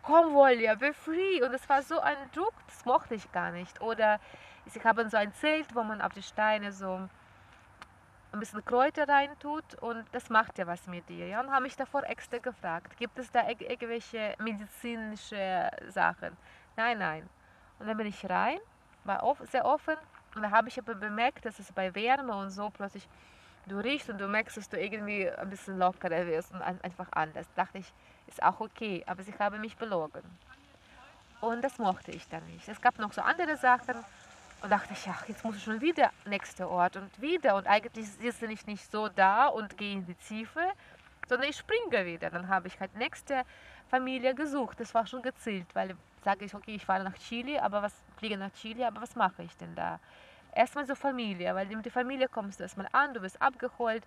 [0.02, 1.42] komm Volja, be free.
[1.42, 3.80] Und es war so ein Druck, das mochte ich gar nicht.
[3.80, 4.20] Oder
[4.66, 7.08] sie haben so ein Zelt, wo man auf die Steine so
[8.36, 11.26] ein bisschen Kräuter reintut und das macht ja was mit dir.
[11.26, 11.40] Ja?
[11.40, 16.36] Und habe mich davor extra gefragt, gibt es da irgendwelche medizinische Sachen?
[16.76, 17.28] Nein, nein.
[17.78, 18.58] Und dann bin ich rein,
[19.04, 19.96] war sehr offen
[20.34, 23.08] und da habe ich aber bemerkt, dass es bei Wärme und so plötzlich
[23.66, 27.46] du riechst und du merkst, dass du irgendwie ein bisschen lockerer wirst und einfach anders.
[27.54, 27.92] Da dachte ich,
[28.26, 30.22] ist auch okay, aber sie haben mich belogen.
[31.40, 32.68] Und das mochte ich dann nicht.
[32.68, 33.96] Es gab noch so andere Sachen,
[34.62, 37.56] und dachte ich, ach, jetzt muss ich schon wieder nächster Ort und wieder.
[37.56, 40.60] Und eigentlich sitze ich nicht so da und gehe in die Tiefe,
[41.28, 42.30] sondern ich springe wieder.
[42.30, 43.44] Dann habe ich halt nächste
[43.88, 44.80] Familie gesucht.
[44.80, 48.36] Das war schon gezielt, weil sage ich, okay, ich fahre nach Chile, aber was fliege
[48.36, 50.00] nach Chile, aber was mache ich denn da?
[50.52, 54.02] Erstmal so Familie, weil mit der Familie kommst du erstmal an, du bist abgeholt.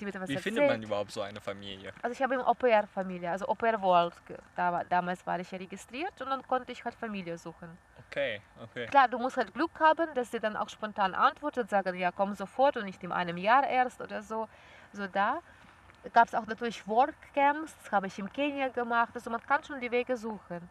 [0.00, 0.54] Die wird was Wie erzählt.
[0.54, 1.92] findet man überhaupt so eine Familie?
[2.02, 4.14] Also ich habe eine Au-pair-Familie, also Au-pair-World.
[4.56, 7.78] Da, damals war ich ja registriert und dann konnte ich halt Familie suchen.
[8.08, 8.86] Okay, okay.
[8.86, 12.10] Klar, du musst halt Glück haben, dass sie dann auch spontan antworten und sagen, ja,
[12.12, 14.48] komm sofort und nicht in einem Jahr erst oder so.
[14.92, 15.40] So da
[16.12, 19.10] gab es auch natürlich Workcamps, das habe ich in Kenia gemacht.
[19.14, 20.68] Also man kann schon die Wege suchen.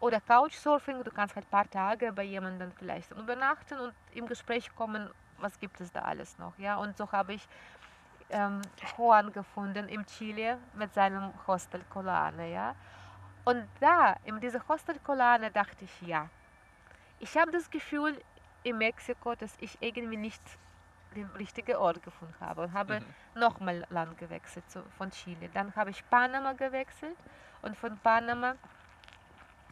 [0.00, 4.74] Oder Couchsurfing, du kannst halt ein paar Tage bei jemandem vielleicht übernachten und im Gespräch
[4.74, 6.56] kommen, was gibt es da alles noch.
[6.58, 6.76] Ja?
[6.76, 7.48] Und so habe ich
[8.30, 8.62] ähm,
[8.96, 12.52] Juan gefunden im Chile mit seinem Hostel Colane.
[12.52, 12.74] Ja?
[13.44, 16.28] Und da, in dieser Hostel Colane, dachte ich, ja,
[17.18, 18.20] ich habe das Gefühl
[18.62, 20.42] in Mexiko, dass ich irgendwie nicht
[21.14, 23.40] den richtigen Ort gefunden habe und habe mhm.
[23.40, 25.48] nochmal Land gewechselt zu, von Chile.
[25.54, 27.16] Dann habe ich Panama gewechselt
[27.62, 28.54] und von Panama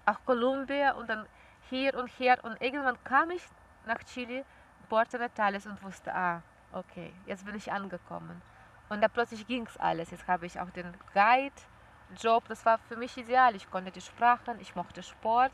[0.07, 1.27] auch Kolumbien und dann
[1.69, 3.43] hier und hier und irgendwann kam ich
[3.87, 4.45] nach Chile,
[4.89, 6.43] Puerto Natales und wusste, ah,
[6.75, 8.43] okay, jetzt bin ich angekommen.
[8.89, 10.11] Und da plötzlich ging es alles.
[10.11, 13.57] Jetzt habe ich auch den Guide-Job, das war für mich ideal.
[13.57, 15.53] Ich konnte die Sprachen, ich mochte Sport,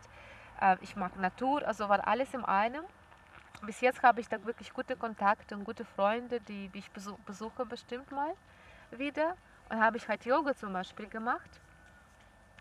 [0.60, 2.84] äh, ich mag Natur, also war alles im einen.
[3.62, 7.66] Bis jetzt habe ich da wirklich gute Kontakte und gute Freunde, die, die ich besuche
[7.66, 8.34] bestimmt mal
[8.90, 9.36] wieder.
[9.68, 11.60] Und habe ich halt Yoga zum Beispiel gemacht,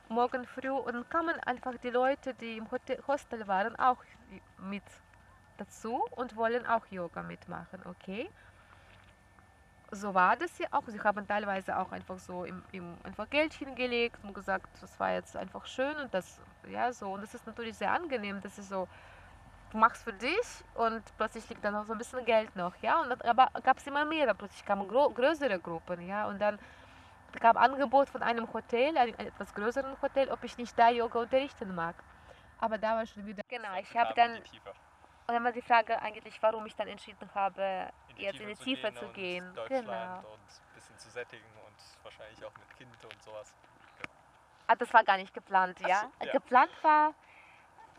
[0.10, 0.70] morgen früh.
[0.70, 2.68] Und dann kamen einfach die Leute, die im
[3.08, 4.04] Hostel waren, auch
[4.58, 4.84] mit
[5.60, 8.30] dazu und wollen auch Yoga mitmachen, okay?
[9.92, 10.84] So war das ja auch.
[10.88, 15.14] Sie haben teilweise auch einfach so im, im einfach Geld hingelegt und gesagt, das war
[15.14, 17.14] jetzt einfach schön und das, ja, so.
[17.14, 18.88] Und das ist natürlich sehr angenehm, das ist so,
[19.72, 23.02] du machst für dich und plötzlich liegt dann noch so ein bisschen Geld noch, ja.
[23.02, 26.28] Und dann, aber gab es immer mehr, plötzlich kamen größere Gruppen, ja.
[26.28, 26.60] Und dann
[27.40, 31.74] gab Angebot von einem Hotel, einem etwas größeren Hotel, ob ich nicht da Yoga unterrichten
[31.76, 31.96] mag.
[32.60, 33.44] Aber da war schon wieder.
[33.48, 34.40] Genau, ich habe dann.
[35.30, 38.92] Und dann war die Frage eigentlich, warum ich dann entschieden habe, jetzt in die Tiefe
[38.96, 39.46] zu gehen.
[39.54, 40.18] Deutschland genau.
[40.18, 43.54] und ein bisschen zu sättigen und wahrscheinlich auch mit Kind und sowas.
[44.00, 44.10] Ja.
[44.66, 46.10] Ah, das war gar nicht geplant, ja?
[46.20, 46.32] So, ja.
[46.32, 47.14] Geplant war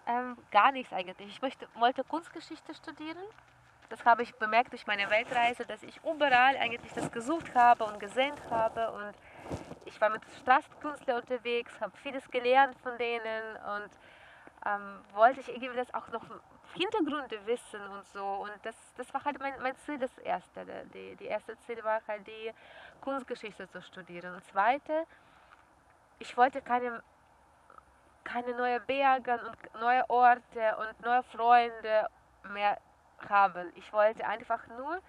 [0.09, 1.29] ähm, gar nichts eigentlich.
[1.29, 3.23] Ich möchte, wollte Kunstgeschichte studieren.
[3.91, 8.01] Das habe ich bemerkt durch meine Weltreise, dass ich überall eigentlich das gesucht habe und
[8.01, 8.91] gesehen habe.
[8.91, 9.15] Und
[9.85, 13.91] ich war mit Straßenkünstlern unterwegs, habe vieles gelernt von denen und
[14.67, 16.25] ähm, wollte ich irgendwie das auch noch
[16.75, 18.25] Hintergründe wissen und so.
[18.25, 20.65] Und das, das war halt mein, mein Ziel, das erste.
[20.95, 22.53] Die, die erste Ziel war halt die
[23.01, 24.35] Kunstgeschichte zu studieren.
[24.35, 25.07] Und zweite
[26.21, 27.03] ich wollte keine,
[28.25, 32.09] keine neuen Berge und neue Orte und neue Freunde
[32.53, 32.79] mehr
[33.29, 33.73] haben.
[33.75, 35.01] Ich wollte einfach nur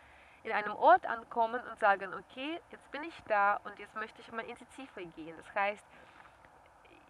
[0.44, 4.32] in einem Ort ankommen und sagen, okay, jetzt bin ich da und jetzt möchte ich
[4.32, 5.36] mal in die Tiefe gehen.
[5.38, 5.84] Das heißt,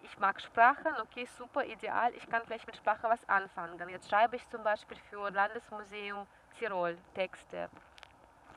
[0.03, 3.89] ich mag Sprachen, okay, super, ideal, ich kann vielleicht mit Sprache was anfangen.
[3.89, 6.27] Jetzt schreibe ich zum Beispiel für Landesmuseum
[6.57, 7.69] Tirol Texte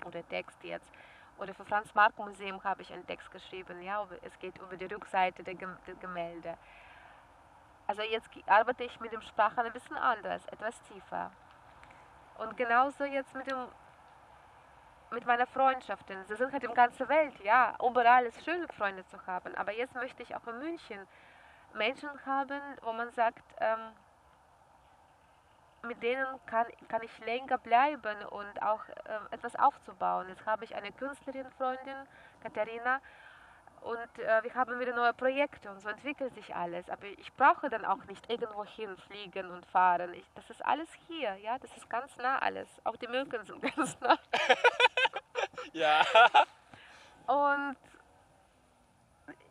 [0.05, 0.90] oder Text jetzt.
[1.38, 4.86] Oder für Franz Marc Museum habe ich einen Text geschrieben, ja, es geht über die
[4.86, 6.57] Rückseite der, der Gemälde.
[7.86, 11.30] Also jetzt arbeite ich mit dem Sprachen ein bisschen anders, etwas tiefer.
[12.38, 13.66] Und genauso jetzt mit dem
[15.11, 16.24] mit meiner Freundschaften.
[16.26, 17.76] Sie sind halt im ganzen Welt, ja.
[17.80, 19.55] Überall ist schön, Freunde zu haben.
[19.55, 21.07] Aber jetzt möchte ich auch in München
[21.75, 23.79] Menschen haben, wo man sagt, ähm,
[25.83, 30.29] mit denen kann, kann ich länger bleiben und auch ähm, etwas aufzubauen.
[30.29, 31.97] Jetzt habe ich eine Künstlerin, Freundin,
[32.43, 33.01] Katharina,
[33.85, 36.89] und äh, wir haben wieder neue Projekte und so entwickelt sich alles.
[36.89, 40.14] Aber ich brauche dann auch nicht irgendwo hinfliegen und fahren.
[40.14, 42.66] Ich, das ist alles hier, ja, das ist ganz nah alles.
[42.85, 44.18] Auch die Mücken sind ganz nah.
[45.75, 46.01] ja.
[47.27, 47.77] Und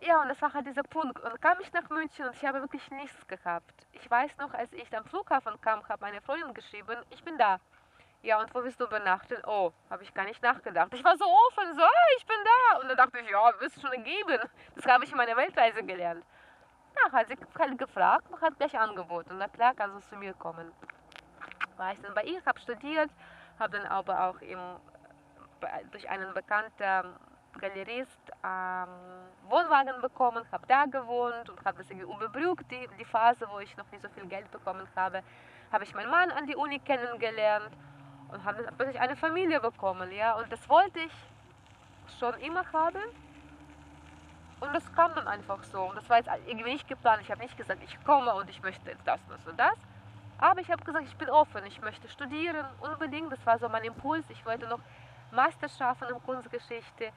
[0.01, 1.19] ja, und das war halt dieser Punkt.
[1.19, 3.88] Und kam ich nach München und ich habe wirklich nichts gehabt.
[3.93, 7.59] Ich weiß noch, als ich am Flughafen kam, habe meine Freundin geschrieben, ich bin da.
[8.21, 9.38] Ja, und wo bist du übernachten?
[9.45, 10.93] Oh, habe ich gar nicht nachgedacht.
[10.93, 12.80] Ich war so offen, so, ah, ich bin da.
[12.80, 14.39] Und dann dachte ich, ja, wirst du schon ergeben.
[14.76, 16.24] Das habe ich in meiner Weltreise gelernt.
[16.95, 19.36] Ja, hat sie halt gefragt und hat gleich angeboten.
[19.38, 20.71] Na klar, kannst du zu mir kommen.
[21.76, 23.09] War ich dann bei ihr, habe studiert,
[23.59, 24.59] habe dann aber auch im,
[25.91, 27.15] durch einen bekannten
[27.60, 28.88] Galerist ähm,
[29.49, 33.76] Wohnwagen bekommen, habe da gewohnt und habe das irgendwie überbrückt, die, die Phase, wo ich
[33.78, 35.24] noch nicht so viel Geld bekommen habe,
[35.72, 37.72] habe ich meinen Mann an die Uni kennengelernt
[38.30, 41.14] und habe plötzlich eine Familie bekommen, ja, und das wollte ich
[42.20, 43.01] schon immer haben
[44.60, 45.82] und das kam dann einfach so.
[45.84, 48.62] Und das war jetzt irgendwie nicht geplant, ich habe nicht gesagt, ich komme und ich
[48.62, 49.78] möchte jetzt das, das und das,
[50.38, 53.84] aber ich habe gesagt, ich bin offen, ich möchte studieren, unbedingt, das war so mein
[53.84, 54.80] Impuls, ich wollte noch
[55.32, 57.12] Master schaffen in Kunstgeschichte,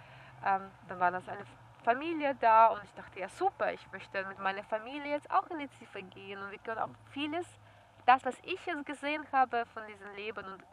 [0.44, 1.44] ähm, dann war das eine
[1.84, 5.60] Familie da und ich dachte, ja super, ich möchte mit meiner Familie jetzt auch in
[5.60, 7.46] die Tiefe gehen und wir können auch vieles,
[8.06, 10.64] das, was ich jetzt gesehen habe von diesem Leben und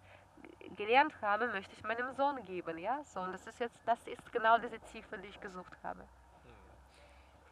[0.76, 4.32] gelernt habe, möchte ich meinem Sohn geben, ja, so und das ist jetzt, das ist
[4.32, 6.00] genau diese Tiefe, die ich gesucht habe.
[6.00, 6.08] Hm.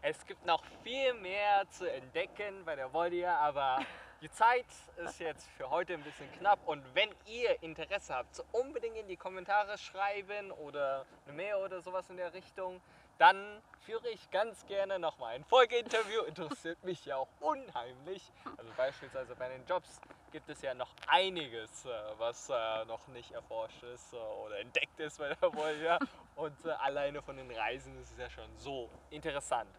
[0.01, 3.79] Es gibt noch viel mehr zu entdecken bei der Voldia, aber
[4.21, 4.67] die Zeit
[4.97, 9.07] ist jetzt für heute ein bisschen knapp und wenn ihr Interesse habt, so unbedingt in
[9.07, 12.81] die Kommentare schreiben oder eine Mail oder sowas in der Richtung,
[13.17, 16.21] dann führe ich ganz gerne nochmal ein Folgeinterview.
[16.27, 18.31] Interessiert mich ja auch unheimlich.
[18.57, 19.99] Also beispielsweise bei den Jobs
[20.31, 24.99] gibt es ja noch einiges, äh, was äh, noch nicht erforscht ist äh, oder entdeckt
[24.99, 25.97] ist bei der Volja.
[26.35, 29.69] Und alleine von den Reisen ist es ja schon so interessant.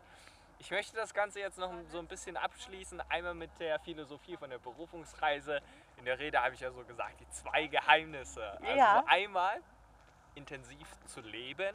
[0.62, 3.00] Ich möchte das Ganze jetzt noch so ein bisschen abschließen.
[3.10, 5.60] Einmal mit der Philosophie von der Berufungsreise.
[5.96, 8.48] In der Rede habe ich ja so gesagt, die zwei Geheimnisse.
[8.62, 9.02] Also ja.
[9.08, 9.60] einmal
[10.36, 11.74] intensiv zu leben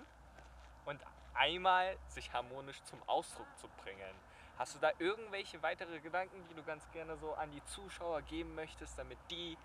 [0.85, 1.01] und
[1.33, 4.15] einmal sich harmonisch zum Ausdruck zu bringen.
[4.57, 8.55] Hast du da irgendwelche weitere Gedanken, die du ganz gerne so an die Zuschauer geben
[8.55, 9.57] möchtest, damit die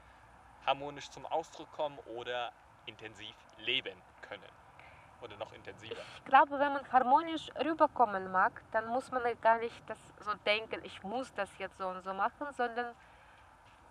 [0.66, 2.52] harmonisch zum Ausdruck kommen oder
[2.86, 4.61] intensiv leben können?
[5.22, 5.94] Oder noch intensiver?
[6.16, 10.80] Ich glaube, wenn man harmonisch rüberkommen mag, dann muss man gar nicht das so denken,
[10.82, 12.94] ich muss das jetzt so und so machen, sondern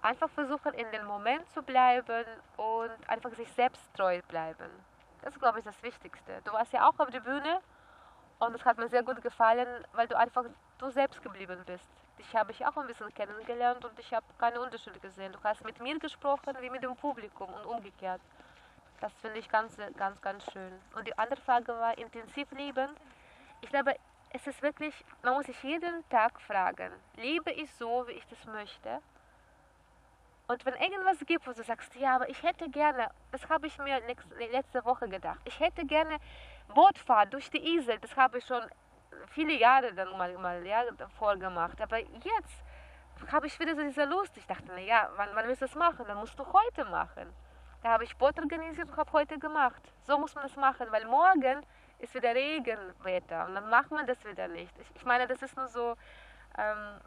[0.02, 2.26] einfach versuchen, in den Moment zu bleiben
[2.58, 4.70] und einfach sich selbst treu bleiben.
[5.22, 6.42] Das ist, glaube ich, das Wichtigste.
[6.44, 7.62] Du warst ja auch auf der Bühne
[8.40, 10.46] und es hat mir sehr gut gefallen, weil du einfach
[10.80, 11.88] du selbst geblieben bist.
[12.18, 15.32] Dich habe ich auch ein bisschen kennengelernt und ich habe keine Unterschiede gesehen.
[15.32, 18.22] Du hast mit mir gesprochen wie mit dem Publikum und umgekehrt.
[19.02, 20.72] Das finde ich ganz, ganz, ganz schön.
[20.96, 22.90] Und die andere Frage war intensiv lieben.
[23.62, 23.96] Ich glaube,
[24.30, 24.94] es ist wirklich,
[25.24, 29.00] man muss sich jeden Tag fragen, liebe ich so, wie ich das möchte?
[30.48, 33.78] Und wenn irgendwas gibt, wo du sagst, ja, aber ich hätte gerne, das habe ich
[33.80, 34.02] mir
[34.52, 36.18] letzte Woche gedacht, ich hätte gerne
[36.74, 38.64] Bootfahrt durch die Isel, das habe ich schon
[39.30, 41.82] viele Jahre dann mal, mal ja, davor gemacht.
[41.82, 42.64] Aber jetzt
[43.32, 44.36] habe ich wieder so diese Lust.
[44.38, 46.06] Ich dachte, naja, wann, wann willst du das machen?
[46.08, 47.34] Dann musst du heute machen.
[47.84, 49.82] Da habe ich Boot organisiert und habe heute gemacht.
[50.04, 51.66] So muss man das machen, weil morgen
[52.00, 54.74] ist wieder Regenwetter und dann macht man das wieder nicht.
[54.80, 55.96] Ich, ich meine, das ist nur so,
[56.58, 57.00] ähm,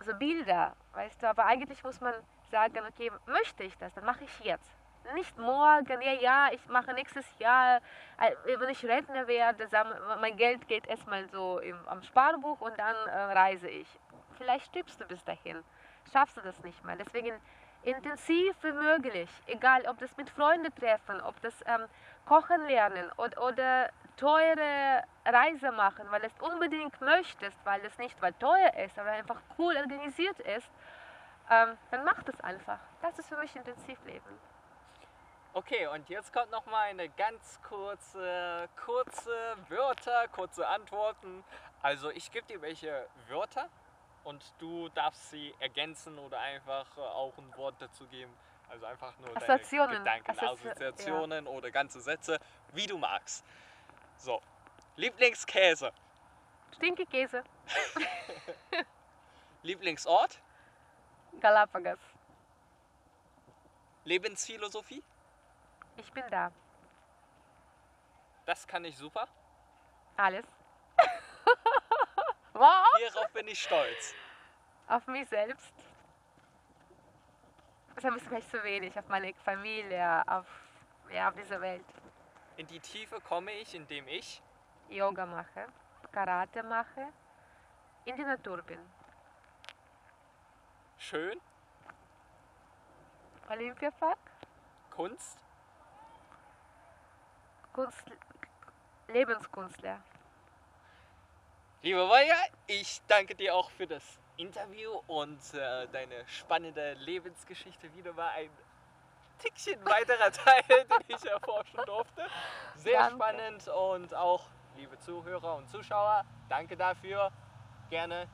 [0.00, 2.14] so Bilder, weißt du, aber eigentlich muss man
[2.50, 4.70] sagen, okay, möchte ich das, dann mache ich jetzt.
[5.14, 7.80] Nicht morgen, ja, ja, ich mache nächstes Jahr,
[8.18, 9.66] äh, wenn ich Rentner werde,
[10.20, 13.88] mein Geld geht erstmal so im, am Sparbuch und dann äh, reise ich.
[14.36, 15.64] Vielleicht stirbst du bis dahin,
[16.12, 16.96] schaffst du das nicht mehr.
[16.96, 17.34] Deswegen
[17.82, 21.86] intensiv wie möglich, egal ob das mit Freunden treffen, ob das ähm,
[22.26, 28.34] Kochen lernen oder, oder teure Reise machen, weil es unbedingt möchtest, weil es nicht weil
[28.34, 30.70] teuer ist, aber einfach cool organisiert ist,
[31.50, 32.78] ähm, dann mach das einfach.
[33.02, 34.38] Das ist für mich Intensivleben.
[35.52, 41.42] Okay, und jetzt kommt noch mal eine ganz kurze, kurze Wörter, kurze Antworten.
[41.82, 43.68] Also ich gebe dir welche Wörter
[44.24, 48.32] und du darfst sie ergänzen oder einfach äh, auch ein Wort dazu geben.
[48.68, 49.98] Also einfach nur Assoziationen.
[49.98, 52.38] Gedanken, Assozi- Assoziationen oder ganze Sätze,
[52.72, 53.44] wie du magst.
[54.16, 54.40] So,
[54.96, 55.92] Lieblingskäse,
[56.76, 57.42] Stinkekäse,
[59.62, 60.40] Lieblingsort,
[61.40, 61.98] Galapagos.
[64.04, 65.02] Lebensphilosophie,
[65.96, 66.50] Ich bin da.
[68.46, 69.26] das kann ich super.
[70.16, 70.46] Alles.
[72.60, 72.98] Wow!
[72.98, 74.14] Hierauf bin ich stolz.
[74.86, 75.72] Auf mich selbst.
[77.94, 78.98] Das ist bisschen vielleicht zu wenig.
[78.98, 80.46] Auf meine Familie, auf,
[81.12, 81.84] ja, auf diese Welt.
[82.56, 84.42] In die Tiefe komme ich, indem ich
[84.88, 85.66] Yoga mache,
[86.12, 87.08] Karate mache,
[88.04, 88.78] in die Natur bin.
[90.98, 91.40] schön,
[93.48, 94.18] Olympiapark,
[94.90, 95.38] Kunst,
[97.72, 98.04] Kunst,
[99.08, 100.00] Lebenskünstler.
[101.82, 104.02] Liebe Maya, ich danke dir auch für das
[104.36, 107.94] Interview und äh, deine spannende Lebensgeschichte.
[107.94, 108.50] Wieder mal ein
[109.38, 112.26] Tickchen weiterer Teil, den ich erforschen durfte.
[112.74, 113.14] Sehr Danke.
[113.14, 114.44] spannend und auch,
[114.76, 117.32] liebe Zuhörer und Zuschauer, danke dafür.
[117.88, 118.28] Gerne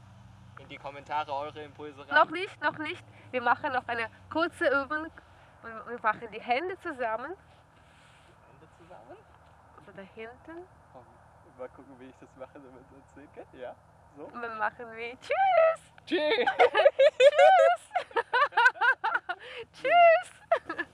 [0.58, 2.16] in die Kommentare eure Impulse rein.
[2.16, 3.04] Noch nicht, noch nicht.
[3.30, 5.06] Wir machen noch eine kurze Übung.
[5.86, 7.36] Wir machen die Hände zusammen.
[8.48, 9.16] Hände zusammen.
[9.78, 10.66] Also da hinten
[11.58, 13.60] mal gucken, wie ich das mache, damit es geht.
[13.60, 13.74] Ja,
[14.16, 14.30] so.
[14.32, 15.80] Dann machen wir Tschüss!
[16.06, 16.48] Tschüss!
[17.18, 17.82] Tschüss!
[19.72, 20.86] Tschüss!